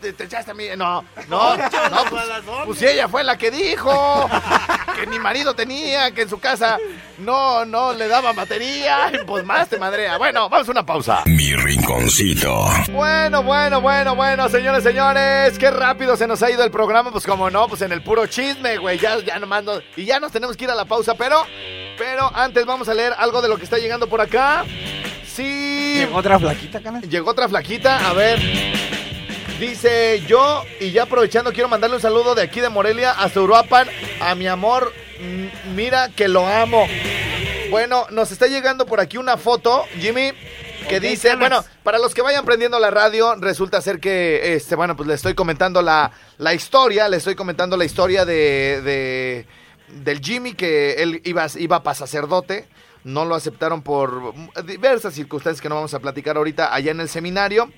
Te, 0.00 0.12
te 0.12 0.24
echaste 0.24 0.50
a 0.50 0.54
mí. 0.54 0.64
No, 0.76 1.04
no, 1.28 1.56
no, 1.56 2.04
pues, 2.10 2.22
pues 2.66 2.78
si 2.78 2.86
ella 2.86 3.08
fue 3.08 3.22
la 3.24 3.38
que 3.38 3.50
dijo 3.50 4.28
que 4.98 5.06
mi 5.06 5.18
marido 5.18 5.54
tenía, 5.54 6.10
que 6.10 6.22
en 6.22 6.28
su 6.28 6.38
casa 6.40 6.78
no, 7.18 7.64
no 7.64 7.92
le 7.92 8.08
daba 8.08 8.32
batería. 8.32 9.10
y 9.22 9.24
Pues 9.24 9.44
más 9.44 9.68
te 9.68 9.78
madrea. 9.78 10.18
Bueno, 10.18 10.48
vamos 10.48 10.68
a 10.68 10.70
una 10.72 10.84
pausa. 10.84 11.22
Mi 11.26 11.54
rinconcito. 11.54 12.66
Bueno, 12.90 13.42
bueno, 13.44 13.80
bueno, 13.80 14.16
bueno, 14.16 14.48
señores, 14.48 14.82
señores, 14.82 15.56
qué 15.58 15.70
rápido 15.70 16.16
se 16.16 16.26
nos 16.26 16.42
ha 16.42 16.50
ido 16.50 16.64
el 16.64 16.70
programa, 16.72 17.10
pues 17.12 17.24
como 17.24 17.48
no, 17.48 17.68
pues 17.68 17.80
en 17.82 17.92
el 17.92 18.02
puro 18.02 18.26
chisme, 18.26 18.76
güey, 18.78 18.98
ya, 18.98 19.18
ya 19.20 19.38
nomás 19.38 19.62
no- 19.64 19.80
y 19.96 20.04
ya 20.04 20.18
nos 20.20 20.32
tenemos 20.32 20.56
que 20.56 20.64
ir 20.64 20.70
a 20.70 20.74
la 20.74 20.84
pausa, 20.84 21.14
pero, 21.14 21.42
pero 21.96 22.30
antes 22.34 22.66
vamos 22.66 22.88
a 22.88 22.94
leer 22.94 23.14
algo 23.16 23.40
de 23.40 23.48
lo 23.48 23.56
que 23.56 23.64
está 23.64 23.78
llegando 23.78 24.08
por 24.08 24.20
acá. 24.20 24.64
Llegó 25.98 26.16
otra 26.18 26.38
flaquita, 26.38 26.80
canas. 26.80 27.02
llegó 27.08 27.30
otra 27.30 27.48
flaquita, 27.48 28.08
a 28.08 28.12
ver, 28.12 28.38
dice 29.58 30.22
yo, 30.26 30.62
y 30.80 30.90
ya 30.90 31.04
aprovechando, 31.04 31.52
quiero 31.52 31.68
mandarle 31.68 31.96
un 31.96 32.02
saludo 32.02 32.34
de 32.34 32.42
aquí 32.42 32.60
de 32.60 32.68
Morelia 32.68 33.12
hasta 33.12 33.40
Uruapan, 33.40 33.88
a 34.20 34.34
mi 34.34 34.46
amor, 34.46 34.92
mira 35.74 36.10
que 36.14 36.28
lo 36.28 36.46
amo. 36.46 36.86
Bueno, 37.70 38.06
nos 38.10 38.30
está 38.32 38.46
llegando 38.46 38.86
por 38.86 39.00
aquí 39.00 39.16
una 39.16 39.36
foto, 39.36 39.84
Jimmy, 39.98 40.32
que 40.88 40.96
Ok, 40.98 41.02
dice, 41.02 41.34
bueno, 41.36 41.64
para 41.82 41.98
los 41.98 42.14
que 42.14 42.22
vayan 42.22 42.44
prendiendo 42.44 42.78
la 42.78 42.90
radio, 42.90 43.34
resulta 43.36 43.80
ser 43.80 43.98
que, 43.98 44.54
este, 44.54 44.76
bueno, 44.76 44.96
pues 44.96 45.08
le 45.08 45.14
estoy 45.14 45.34
comentando 45.34 45.82
la, 45.82 46.12
la 46.38 46.54
historia, 46.54 47.08
le 47.08 47.16
estoy 47.16 47.34
comentando 47.34 47.76
la 47.76 47.84
historia 47.84 48.24
de, 48.24 48.82
de- 48.82 49.46
del 49.88 50.20
Jimmy, 50.20 50.52
que 50.54 50.94
él 51.02 51.20
iba, 51.24 51.46
iba 51.56 51.82
para 51.82 51.94
sacerdote, 51.94 52.66
no 53.06 53.24
lo 53.24 53.36
aceptaron 53.36 53.82
por 53.82 54.34
diversas 54.66 55.14
circunstancias 55.14 55.60
que 55.62 55.68
no 55.68 55.76
vamos 55.76 55.94
a 55.94 56.00
platicar 56.00 56.36
ahorita 56.36 56.74
allá 56.74 56.90
en 56.90 56.98
el 57.00 57.08
seminario, 57.08 57.70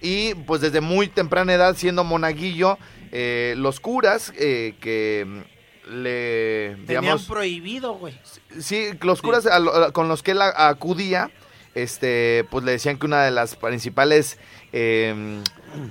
y 0.00 0.34
pues 0.34 0.60
desde 0.60 0.80
muy 0.80 1.06
temprana 1.06 1.54
edad, 1.54 1.76
siendo 1.76 2.02
monaguillo, 2.02 2.78
eh, 3.12 3.54
los 3.56 3.78
curas 3.78 4.32
eh, 4.36 4.74
que 4.80 5.44
le, 5.88 6.74
Tenían 6.86 6.86
digamos, 7.02 7.24
prohibido, 7.26 7.94
güey. 7.94 8.18
Sí, 8.58 8.88
los 9.02 9.22
curas 9.22 9.46
a 9.46 9.92
con 9.92 10.08
los 10.08 10.22
que 10.24 10.32
él 10.32 10.42
a- 10.42 10.68
acudía, 10.68 11.30
este, 11.74 12.44
pues 12.50 12.64
le 12.64 12.72
decían 12.72 12.98
que 12.98 13.06
una 13.06 13.22
de 13.24 13.30
las 13.30 13.54
principales 13.54 14.38
eh, 14.72 15.42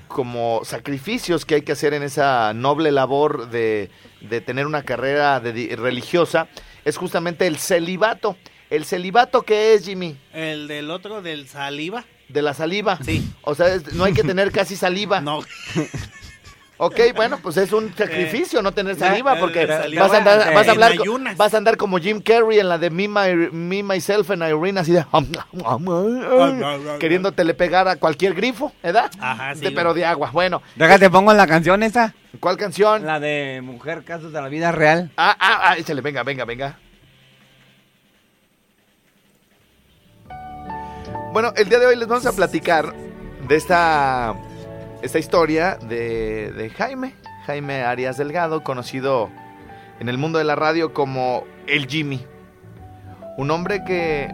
como 0.10 0.62
sacrificios 0.64 1.46
que 1.46 1.56
hay 1.56 1.62
que 1.62 1.72
hacer 1.72 1.94
en 1.94 2.04
esa 2.04 2.54
noble 2.54 2.92
labor 2.92 3.50
de, 3.50 3.90
de 4.22 4.42
tener 4.42 4.68
una 4.68 4.84
carrera 4.84 5.40
de 5.40 5.76
religiosa 5.78 6.48
es 6.84 6.98
justamente 6.98 7.48
el 7.48 7.58
celibato. 7.58 8.36
¿El 8.72 8.86
celibato 8.86 9.44
qué 9.44 9.76
es, 9.76 9.86
Jimmy? 9.86 10.18
El 10.34 10.68
del 10.68 10.90
otro, 10.90 11.22
del 11.22 11.48
saliva. 11.48 12.06
De 12.30 12.42
la 12.42 12.54
saliva. 12.56 12.98
Sí. 13.04 13.30
O 13.42 13.54
sea, 13.54 13.68
es- 13.76 13.94
no 13.94 14.06
hay 14.06 14.14
que 14.14 14.24
tener 14.24 14.52
casi 14.52 14.76
saliva. 14.76 15.22
No. 15.22 15.42
Ok, 16.84 17.00
bueno, 17.16 17.38
pues 17.44 17.58
es 17.58 17.72
un 17.74 17.94
sacrificio 17.96 18.64
no 18.64 18.72
tener 18.72 18.96
saliva 18.96 19.36
eh, 19.36 19.38
porque 19.40 19.68
saliva 19.68 20.02
vas 20.02 20.14
a 20.14 20.18
andar, 20.18 20.52
vas 20.56 20.68
a 20.68 20.72
hablar, 20.72 20.96
co- 20.96 21.04
ayunas. 21.04 21.38
vas 21.38 21.54
a 21.54 21.58
andar 21.58 21.78
como 21.78 22.00
Jim 22.00 22.20
Carrey 22.22 22.58
en 22.58 22.70
la 22.70 22.80
de 22.80 22.90
Me, 22.90 23.08
My- 23.08 23.52
Me 23.52 23.84
Myself 23.84 24.32
and 24.32 24.42
Irene 24.42 24.80
así 24.80 24.92
de 24.92 25.06
queriéndotele 27.00 27.54
pegar 27.54 27.88
a 27.88 27.98
cualquier 27.98 28.34
grifo, 28.34 28.72
¿verdad? 28.82 29.12
Ajá, 29.20 29.54
sí, 29.54 29.60
De- 29.60 29.66
güey. 29.68 29.76
pero 29.76 29.94
de 29.94 30.06
agua. 30.06 30.32
Bueno, 30.32 30.64
Déjate, 30.76 31.12
pongo 31.12 31.32
la 31.36 31.46
canción 31.46 31.84
esa. 31.84 32.16
¿cuál 32.40 32.58
canción? 32.58 33.06
La 33.06 33.20
de 33.20 33.62
Mujer 33.64 34.04
Casos 34.04 34.34
de 34.34 34.42
la 34.42 34.48
Vida 34.50 34.72
Real. 34.72 35.12
Ah, 35.18 35.36
ah, 35.40 35.60
ah, 35.72 35.78
échale, 35.78 36.02
venga, 36.02 36.24
venga, 36.24 36.46
venga. 36.46 36.80
Bueno, 41.32 41.54
el 41.56 41.70
día 41.70 41.80
de 41.80 41.86
hoy 41.86 41.96
les 41.96 42.08
vamos 42.08 42.26
a 42.26 42.34
platicar 42.34 42.94
de 43.48 43.56
esta, 43.56 44.36
esta 45.02 45.20
historia 45.20 45.78
de, 45.88 46.52
de 46.52 46.70
Jaime, 46.72 47.16
Jaime 47.46 47.84
Arias 47.84 48.18
Delgado, 48.18 48.64
conocido 48.64 49.30
en 50.00 50.10
el 50.10 50.18
mundo 50.18 50.40
de 50.40 50.46
la 50.46 50.56
radio 50.56 50.94
como 50.94 51.46
el 51.68 51.88
Jimmy. 51.88 52.26
Un 53.38 53.50
hombre 53.52 53.84
que 53.86 54.30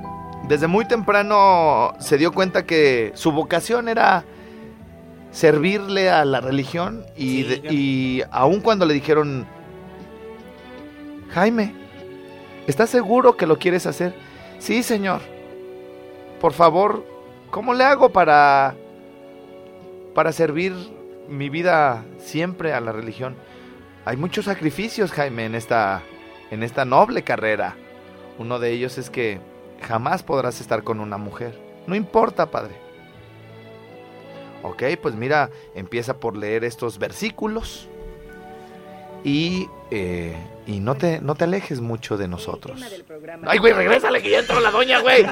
desde 0.47 0.67
muy 0.67 0.85
temprano 0.85 1.93
se 1.99 2.17
dio 2.17 2.31
cuenta 2.31 2.65
que 2.65 3.11
su 3.15 3.31
vocación 3.31 3.89
era 3.89 4.23
servirle 5.31 6.09
a 6.09 6.25
la 6.25 6.41
religión 6.41 7.05
y, 7.15 7.43
Sí, 7.43 7.43
de- 7.43 7.73
y 7.73 8.23
aun 8.31 8.59
cuando 8.61 8.85
le 8.87 8.95
dijeron, 8.95 9.45
Jaime, 11.29 11.75
¿estás 12.65 12.89
seguro 12.89 13.37
que 13.37 13.45
lo 13.45 13.59
quieres 13.59 13.85
hacer? 13.85 14.15
Sí, 14.57 14.81
señor. 14.81 15.21
Por 16.39 16.53
favor, 16.53 17.05
¿cómo 17.49 17.73
le 17.73 17.83
hago 17.83 18.09
para 18.09 18.75
para 20.13 20.31
servir 20.31 20.73
mi 21.27 21.49
vida 21.49 22.05
siempre 22.17 22.73
a 22.73 22.81
la 22.81 22.91
religión? 22.91 23.35
Hay 24.05 24.17
muchos 24.17 24.45
sacrificios, 24.45 25.11
Jaime, 25.11 25.45
en 25.45 25.55
esta 25.55 26.03
en 26.51 26.63
esta 26.63 26.85
noble 26.85 27.23
carrera. 27.23 27.75
Uno 28.37 28.59
de 28.59 28.71
ellos 28.71 28.97
es 28.97 29.09
que 29.09 29.39
jamás 29.81 30.23
podrás 30.23 30.61
estar 30.61 30.83
con 30.83 30.99
una 30.99 31.17
mujer. 31.17 31.59
No 31.87 31.95
importa, 31.95 32.51
padre. 32.51 32.75
Ok, 34.63 34.83
pues 35.01 35.15
mira, 35.15 35.49
empieza 35.75 36.19
por 36.19 36.35
leer 36.35 36.63
estos 36.63 36.99
versículos 36.99 37.87
y, 39.23 39.67
eh, 39.91 40.35
y 40.67 40.79
no, 40.81 40.95
te, 40.95 41.19
no 41.21 41.33
te 41.35 41.45
alejes 41.45 41.79
mucho 41.79 42.17
de 42.17 42.27
nosotros. 42.27 42.79
Ay, 43.45 43.57
güey, 43.57 43.73
regrésale 43.73 44.21
que 44.21 44.29
ya 44.29 44.39
entró 44.39 44.59
la 44.59 44.69
doña, 44.69 44.99
güey. 44.99 45.25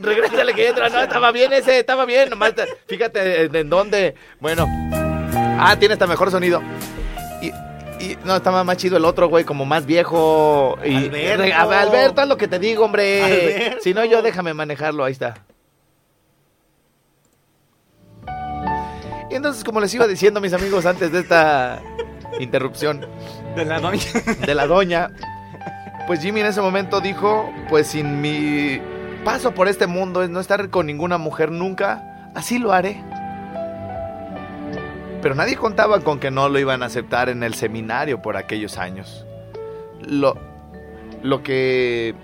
Regrésale 0.00 0.54
que 0.54 0.62
ya 0.64 0.68
entró. 0.70 0.88
No, 0.88 1.02
estaba 1.02 1.30
bien 1.32 1.52
ese, 1.52 1.78
estaba 1.78 2.04
bien. 2.06 2.30
Nomás 2.30 2.54
te- 2.54 2.66
fíjate 2.86 3.42
en, 3.44 3.54
en 3.54 3.68
dónde. 3.70 4.14
Bueno. 4.40 4.66
Ah, 5.62 5.76
tiene 5.78 5.92
hasta 5.92 6.06
mejor 6.06 6.30
sonido. 6.30 6.62
Y, 7.42 7.48
y 8.02 8.16
no, 8.24 8.36
estaba 8.36 8.64
más 8.64 8.78
chido 8.78 8.96
el 8.96 9.04
otro, 9.04 9.28
güey, 9.28 9.44
como 9.44 9.66
más 9.66 9.84
viejo. 9.84 10.78
Y, 10.84 10.96
Alberto. 10.96 11.42
Re- 11.42 11.52
Alberto, 11.52 12.22
es 12.22 12.28
lo 12.28 12.36
que 12.38 12.48
te 12.48 12.58
digo, 12.58 12.84
hombre. 12.86 13.22
Alberto. 13.22 13.76
Si 13.82 13.92
no, 13.92 14.04
yo 14.06 14.22
déjame 14.22 14.54
manejarlo, 14.54 15.04
ahí 15.04 15.12
está. 15.12 15.34
Y 19.30 19.34
entonces, 19.36 19.62
como 19.62 19.80
les 19.80 19.94
iba 19.94 20.06
diciendo, 20.06 20.40
mis 20.40 20.52
amigos, 20.52 20.86
antes 20.86 21.12
de 21.12 21.20
esta 21.20 21.80
interrupción 22.38 23.06
De 23.56 23.64
la 23.64 23.80
doña. 23.80 24.00
de 24.46 24.54
la 24.54 24.66
doña, 24.66 25.10
pues 26.06 26.20
Jimmy 26.20 26.40
en 26.40 26.46
ese 26.46 26.60
momento 26.60 27.00
dijo, 27.00 27.50
pues 27.68 27.88
sin 27.88 28.20
mi 28.20 28.80
paso 29.24 29.52
por 29.52 29.68
este 29.68 29.86
mundo 29.86 30.22
es 30.22 30.30
no 30.30 30.40
estar 30.40 30.70
con 30.70 30.86
ninguna 30.86 31.18
mujer 31.18 31.50
nunca, 31.50 32.30
así 32.34 32.58
lo 32.58 32.72
haré. 32.72 33.02
Pero 35.22 35.34
nadie 35.34 35.56
contaba 35.56 36.00
con 36.00 36.18
que 36.18 36.30
no 36.30 36.48
lo 36.48 36.58
iban 36.58 36.82
a 36.82 36.86
aceptar 36.86 37.28
en 37.28 37.42
el 37.42 37.54
seminario 37.54 38.22
por 38.22 38.36
aquellos 38.38 38.78
años. 38.78 39.26
Lo, 40.00 40.34
lo 41.22 41.42
que 41.42 42.14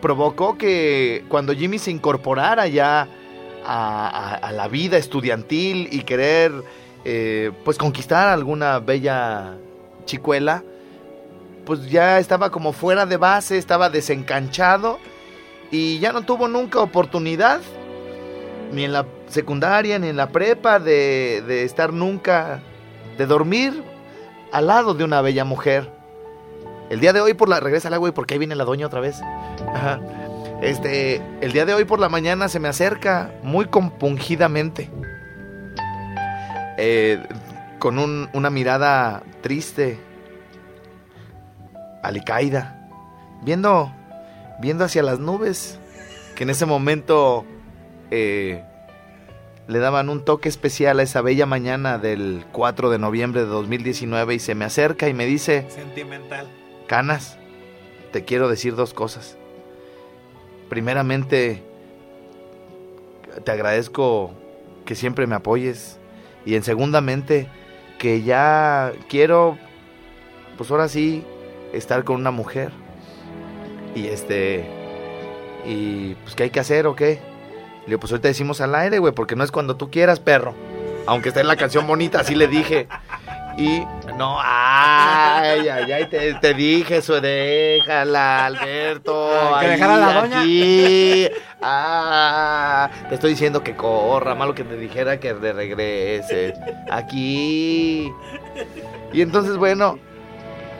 provocó 0.00 0.56
que 0.56 1.24
cuando 1.28 1.52
Jimmy 1.52 1.78
se 1.78 1.90
incorporara 1.90 2.66
ya 2.66 3.06
a, 3.66 4.08
a- 4.08 4.34
a 4.36 4.52
la 4.52 4.68
vida 4.68 4.96
estudiantil 4.96 5.88
y 5.92 6.00
querer 6.04 6.52
eh, 7.04 7.52
pues 7.64 7.78
conquistar 7.78 8.28
alguna 8.28 8.78
bella 8.78 9.56
chicuela, 10.04 10.62
pues 11.64 11.88
ya 11.90 12.18
estaba 12.18 12.50
como 12.50 12.72
fuera 12.72 13.06
de 13.06 13.16
base, 13.16 13.58
estaba 13.58 13.90
desencanchado 13.90 14.98
y 15.70 15.98
ya 15.98 16.12
no 16.12 16.22
tuvo 16.22 16.48
nunca 16.48 16.80
oportunidad, 16.80 17.60
ni 18.72 18.84
en 18.84 18.92
la 18.92 19.06
secundaria, 19.28 19.98
ni 19.98 20.08
en 20.08 20.16
la 20.16 20.30
prepa, 20.30 20.78
de, 20.78 21.42
de 21.46 21.64
estar 21.64 21.92
nunca, 21.92 22.60
de 23.18 23.26
dormir 23.26 23.82
al 24.52 24.66
lado 24.66 24.94
de 24.94 25.04
una 25.04 25.20
bella 25.20 25.44
mujer. 25.44 26.00
El 26.90 26.98
día 26.98 27.12
de 27.12 27.20
hoy 27.20 27.34
por 27.34 27.48
la... 27.48 27.60
Regresa 27.60 27.88
al 27.88 27.94
agua 27.94 28.08
y 28.08 28.12
porque 28.12 28.34
ahí 28.34 28.38
viene 28.38 28.56
la 28.56 28.64
doña 28.64 28.86
otra 28.86 29.00
vez. 29.00 29.20
Este, 30.60 31.22
el 31.40 31.52
día 31.52 31.64
de 31.64 31.72
hoy 31.72 31.84
por 31.84 32.00
la 32.00 32.08
mañana 32.08 32.48
se 32.48 32.58
me 32.58 32.68
acerca 32.68 33.32
muy 33.44 33.66
compungidamente. 33.66 34.90
Eh, 36.82 37.22
con 37.78 37.98
un- 37.98 38.30
una 38.32 38.48
mirada 38.48 39.22
triste, 39.42 39.98
alicaída, 42.02 42.88
viendo, 43.42 43.92
viendo 44.60 44.84
hacia 44.84 45.02
las 45.02 45.18
nubes, 45.18 45.78
que 46.34 46.44
en 46.44 46.50
ese 46.50 46.64
momento 46.66 47.44
eh, 48.10 48.64
le 49.68 49.78
daban 49.78 50.08
un 50.08 50.24
toque 50.24 50.48
especial 50.48 50.98
a 51.00 51.02
esa 51.02 51.20
bella 51.20 51.46
mañana 51.46 51.98
del 51.98 52.44
4 52.50 52.88
de 52.90 52.98
noviembre 52.98 53.42
de 53.42 53.46
2019 53.46 54.34
y 54.34 54.38
se 54.38 54.54
me 54.54 54.64
acerca 54.64 55.08
y 55.08 55.14
me 55.14 55.26
dice, 55.26 55.66
Sentimental. 55.68 56.48
Canas, 56.86 57.36
te 58.12 58.24
quiero 58.24 58.48
decir 58.48 58.74
dos 58.74 58.94
cosas. 58.94 59.36
Primeramente, 60.70 61.62
te 63.44 63.52
agradezco 63.52 64.32
que 64.86 64.94
siempre 64.94 65.26
me 65.28 65.36
apoyes. 65.36 65.99
Y 66.44 66.54
en 66.54 66.62
segundamente, 66.62 67.48
que 67.98 68.22
ya 68.22 68.92
quiero, 69.08 69.58
pues 70.56 70.70
ahora 70.70 70.88
sí, 70.88 71.24
estar 71.72 72.04
con 72.04 72.16
una 72.16 72.30
mujer. 72.30 72.70
Y 73.94 74.06
este, 74.06 74.64
y 75.66 76.14
pues, 76.14 76.34
¿qué 76.34 76.44
hay 76.44 76.50
que 76.50 76.60
hacer 76.60 76.86
o 76.86 76.94
qué? 76.94 77.20
Le 77.82 77.86
digo, 77.86 78.00
pues 78.00 78.12
ahorita 78.12 78.28
decimos 78.28 78.60
al 78.60 78.74
aire, 78.74 78.98
güey, 78.98 79.12
porque 79.12 79.36
no 79.36 79.44
es 79.44 79.50
cuando 79.50 79.76
tú 79.76 79.90
quieras, 79.90 80.20
perro. 80.20 80.54
Aunque 81.06 81.30
esté 81.30 81.40
en 81.40 81.48
la 81.48 81.56
canción 81.56 81.86
bonita, 81.86 82.20
así 82.20 82.34
le 82.34 82.46
dije. 82.46 82.88
Y 83.56 83.80
no, 84.16 84.38
ay, 84.40 85.68
ay, 85.68 85.92
ay, 85.92 86.06
te, 86.06 86.34
te 86.34 86.54
dije 86.54 86.98
eso, 86.98 87.20
déjala, 87.20 88.46
Alberto. 88.46 89.30
Que 89.58 89.66
ahí, 89.66 89.70
dejara 89.72 89.94
a 89.94 89.98
la 89.98 90.20
doña. 90.20 90.40
aquí. 90.40 91.28
Ah, 91.62 92.90
te 93.08 93.14
estoy 93.16 93.30
diciendo 93.30 93.62
que 93.62 93.76
corra, 93.76 94.34
malo 94.34 94.54
que 94.54 94.64
te 94.64 94.76
dijera 94.76 95.20
que 95.20 95.34
de 95.34 95.52
regrese. 95.52 96.54
Aquí. 96.90 98.10
Y 99.12 99.20
entonces, 99.22 99.56
bueno, 99.56 99.98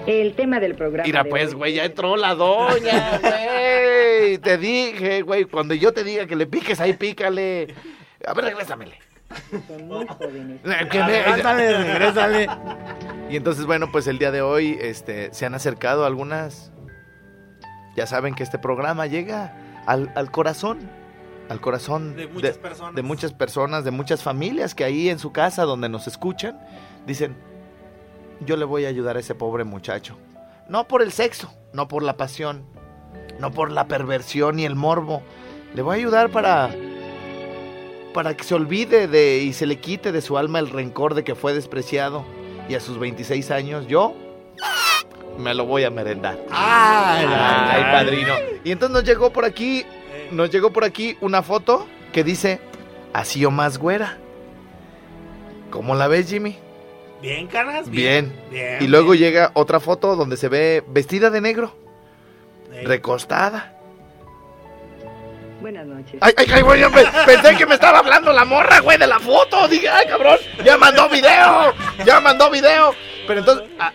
El 0.06 0.34
tema 0.34 0.58
del 0.60 0.74
programa. 0.74 1.06
Mira, 1.06 1.22
de 1.22 1.30
pues, 1.30 1.54
güey, 1.54 1.74
ya 1.74 1.84
entró 1.84 2.16
la 2.16 2.34
doña, 2.34 3.18
güey. 3.18 4.38
Te 4.38 4.56
dije, 4.56 5.22
güey, 5.22 5.44
cuando 5.44 5.74
yo 5.74 5.92
te 5.92 6.04
diga 6.04 6.26
que 6.26 6.36
le 6.36 6.46
piques 6.46 6.80
ahí, 6.80 6.94
pícale. 6.94 7.74
A 8.26 8.32
ver, 8.32 8.46
regrésamele. 8.46 8.98
Son 9.68 9.86
muy 9.86 10.06
jóvenes. 10.06 10.60
Regrésale, 10.64 11.78
regrésale. 11.84 12.48
Y 13.28 13.36
entonces, 13.36 13.66
bueno, 13.66 13.92
pues 13.92 14.06
el 14.06 14.18
día 14.18 14.30
de 14.30 14.42
hoy 14.42 14.78
este, 14.80 15.32
se 15.32 15.46
han 15.46 15.54
acercado 15.54 16.04
algunas. 16.06 16.72
Ya 17.96 18.06
saben 18.06 18.34
que 18.34 18.42
este 18.42 18.58
programa 18.58 19.06
llega 19.06 19.52
al, 19.86 20.12
al 20.14 20.30
corazón. 20.30 20.90
Al 21.48 21.60
corazón 21.60 22.14
De 22.14 22.28
muchas 22.28 22.58
personas. 22.58 22.94
de 22.94 23.02
muchas 23.02 23.32
personas, 23.32 23.84
de 23.84 23.90
muchas 23.90 24.22
familias 24.22 24.74
que 24.74 24.84
ahí 24.84 25.08
en 25.08 25.18
su 25.18 25.32
casa 25.32 25.64
donde 25.64 25.88
nos 25.88 26.06
escuchan, 26.06 26.60
dicen, 27.06 27.36
yo 28.46 28.56
le 28.56 28.64
voy 28.64 28.84
a 28.84 28.88
ayudar 28.88 29.16
a 29.16 29.20
ese 29.20 29.34
pobre 29.34 29.64
muchacho. 29.64 30.16
No 30.68 30.86
por 30.86 31.02
el 31.02 31.10
sexo, 31.10 31.52
no 31.72 31.88
por 31.88 32.04
la 32.04 32.16
pasión, 32.16 32.64
no 33.40 33.50
por 33.50 33.72
la 33.72 33.88
perversión 33.88 34.60
y 34.60 34.64
el 34.64 34.76
morbo. 34.76 35.22
Le 35.74 35.82
voy 35.82 35.96
a 35.96 35.98
ayudar 35.98 36.30
para 36.30 36.70
para 38.14 38.36
que 38.36 38.44
se 38.44 38.54
olvide 38.54 39.06
de 39.06 39.38
y 39.38 39.52
se 39.52 39.66
le 39.66 39.78
quite 39.78 40.12
de 40.12 40.20
su 40.20 40.36
alma 40.36 40.58
el 40.58 40.68
rencor 40.68 41.14
de 41.14 41.24
que 41.24 41.34
fue 41.34 41.54
despreciado 41.54 42.24
y 42.68 42.74
a 42.74 42.80
sus 42.80 42.98
26 42.98 43.50
años 43.50 43.86
yo 43.86 44.14
me 45.40 45.54
lo 45.54 45.64
voy 45.66 45.84
a 45.84 45.90
merendar. 45.90 46.38
Ay, 46.50 47.26
Ay, 47.28 47.82
padrino. 47.92 48.34
Y 48.64 48.72
entonces 48.72 48.92
nos 48.94 49.04
llegó 49.04 49.32
por 49.32 49.44
aquí, 49.44 49.80
Eh, 50.12 50.28
nos 50.32 50.50
llegó 50.50 50.70
por 50.72 50.84
aquí 50.84 51.16
una 51.20 51.42
foto 51.42 51.86
que 52.12 52.22
dice 52.24 52.60
así 53.12 53.44
o 53.44 53.50
más 53.50 53.78
güera. 53.78 54.18
¿Cómo 55.70 55.94
la 55.94 56.08
ves, 56.08 56.28
Jimmy? 56.28 56.58
Bien, 57.22 57.46
caras. 57.46 57.88
Bien. 57.90 58.32
Bien. 58.50 58.78
Y 58.80 58.86
luego 58.88 59.12
bien. 59.12 59.24
llega 59.24 59.50
otra 59.54 59.78
foto 59.80 60.16
donde 60.16 60.36
se 60.36 60.48
ve 60.48 60.82
vestida 60.88 61.30
de 61.30 61.40
negro, 61.40 61.74
Eh, 62.72 62.82
recostada. 62.86 63.74
Buenas 65.60 65.86
noches. 65.86 66.16
Ay, 66.22 66.32
ay, 66.38 66.46
ay, 66.54 66.62
güey, 66.62 66.82
pensé 67.26 67.54
que 67.56 67.66
me 67.66 67.74
estaba 67.74 67.98
hablando 67.98 68.32
la 68.32 68.46
morra, 68.46 68.80
güey, 68.80 68.96
de 68.96 69.06
la 69.06 69.18
foto. 69.20 69.68
Dije, 69.68 69.88
ay, 69.90 70.06
cabrón, 70.08 70.38
ya 70.64 70.78
mandó 70.78 71.06
video, 71.10 71.74
ya 72.06 72.18
mandó 72.20 72.50
video. 72.50 72.94
Pero 73.26 73.40
entonces, 73.40 73.68
a- 73.78 73.92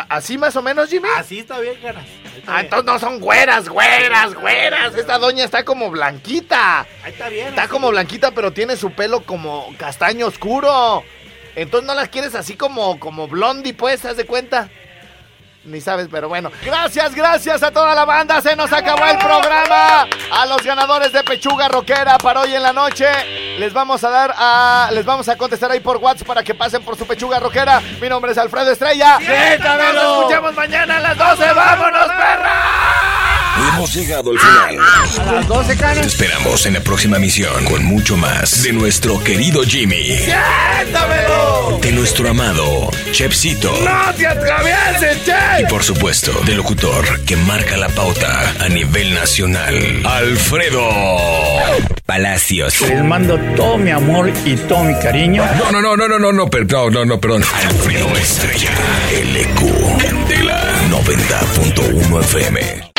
así 0.00 0.38
más 0.38 0.54
o 0.56 0.62
menos, 0.62 0.88
Jimmy. 0.90 1.08
Así 1.16 1.40
está 1.40 1.58
bien, 1.60 1.76
caras. 1.80 2.04
Ah, 2.46 2.60
entonces 2.60 2.84
no 2.84 2.98
son 2.98 3.20
güeras, 3.20 3.68
güeras, 3.68 4.34
güeras. 4.34 4.94
Esta 4.94 5.18
doña 5.18 5.44
está 5.44 5.64
como 5.64 5.90
blanquita. 5.90 6.80
Ahí 7.02 7.12
está 7.12 7.28
bien. 7.28 7.48
Está 7.48 7.62
así. 7.62 7.70
como 7.70 7.90
blanquita, 7.90 8.32
pero 8.32 8.52
tiene 8.52 8.76
su 8.76 8.92
pelo 8.92 9.24
como 9.24 9.74
castaño 9.78 10.26
oscuro. 10.26 11.04
Entonces 11.56 11.86
no 11.86 11.94
las 11.94 12.08
quieres 12.08 12.34
así 12.34 12.56
como, 12.56 12.98
como 12.98 13.28
blondie, 13.28 13.74
pues, 13.74 14.04
¿haz 14.04 14.16
de 14.16 14.26
cuenta? 14.26 14.68
Ni 15.64 15.80
sabes, 15.80 16.08
pero 16.10 16.28
bueno. 16.28 16.50
Gracias, 16.62 17.14
gracias 17.14 17.62
a 17.62 17.70
toda 17.70 17.94
la 17.94 18.04
banda. 18.04 18.40
Se 18.42 18.54
nos 18.54 18.70
acabó 18.72 19.04
el 19.06 19.16
programa. 19.18 20.06
A 20.30 20.46
los 20.46 20.62
ganadores 20.62 21.12
de 21.12 21.22
Pechuga 21.24 21.68
Rockera 21.68 22.18
para 22.18 22.42
hoy 22.42 22.54
en 22.54 22.62
la 22.62 22.72
noche. 22.72 23.06
Les 23.58 23.72
vamos 23.72 24.04
a 24.04 24.10
dar 24.10 24.34
a. 24.36 24.90
Les 24.92 25.04
vamos 25.04 25.28
a 25.28 25.36
contestar 25.36 25.70
ahí 25.70 25.80
por 25.80 25.96
WhatsApp 25.96 26.26
para 26.26 26.42
que 26.42 26.54
pasen 26.54 26.82
por 26.82 26.96
su 26.96 27.06
Pechuga 27.06 27.40
Rockera. 27.40 27.80
Mi 28.00 28.08
nombre 28.08 28.32
es 28.32 28.38
Alfredo 28.38 28.70
Estrella. 28.70 29.18
¡Siéntamelo! 29.18 30.02
Nos 30.02 30.18
escuchamos 30.18 30.54
mañana 30.54 30.96
a 30.98 31.00
las 31.00 31.16
12. 31.16 31.52
¡Vámonos, 31.52 32.06
perra! 32.08 32.83
Hemos 33.68 33.94
llegado 33.94 34.30
al 34.30 34.38
final. 34.38 34.78
A 35.26 35.32
las 35.32 35.48
12, 35.48 35.76
Te 35.76 36.00
esperamos 36.06 36.66
en 36.66 36.74
la 36.74 36.80
próxima 36.80 37.18
misión 37.18 37.64
con 37.64 37.84
mucho 37.84 38.16
más 38.16 38.62
de 38.62 38.72
nuestro 38.72 39.22
querido 39.22 39.62
Jimmy. 39.62 40.16
¡Siéntamelo! 40.18 41.78
De 41.80 41.92
nuestro 41.92 42.28
amado 42.28 42.90
Chepsito. 43.12 43.72
¡No 43.82 44.12
te 44.14 44.26
atravieses, 44.26 45.24
che! 45.24 45.62
Y 45.62 45.66
por 45.66 45.82
supuesto, 45.82 46.32
del 46.44 46.58
locutor 46.58 47.24
que 47.24 47.36
marca 47.36 47.76
la 47.76 47.88
pauta 47.88 48.54
a 48.60 48.68
nivel 48.68 49.14
nacional, 49.14 50.02
Alfredo 50.04 50.88
Palacios. 52.06 52.80
Les 52.82 53.04
mando 53.04 53.38
todo 53.56 53.78
mi 53.78 53.90
amor 53.90 54.32
y 54.44 54.56
todo 54.56 54.84
mi 54.84 54.94
cariño. 54.98 55.44
No, 55.58 55.72
no, 55.72 55.80
no, 55.80 55.96
no, 55.96 56.08
no, 56.08 56.18
no, 56.18 56.32
no, 56.32 56.48
no, 56.48 56.90
no, 56.90 57.04
no, 57.04 57.20
perdón. 57.20 57.44
Alfredo 57.54 58.16
Estrella, 58.16 58.70
LQ, 59.10 60.02
Candela, 60.02 60.62
90.1 60.90 62.20
FM. 62.20 62.93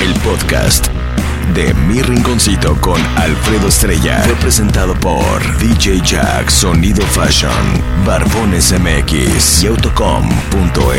El 0.00 0.14
podcast 0.20 0.88
de 1.54 1.72
Mi 1.74 2.02
Rinconcito 2.02 2.78
con 2.80 3.00
Alfredo 3.16 3.68
Estrella 3.68 4.22
fue 4.24 4.34
presentado 4.36 4.94
por 4.94 5.58
DJ 5.58 6.00
Jack 6.02 6.50
Sonido 6.50 7.04
Fashion, 7.06 7.52
Barbones 8.04 8.72
MX 8.72 9.62
y 9.62 9.66
Autocom.mx. 9.68 10.94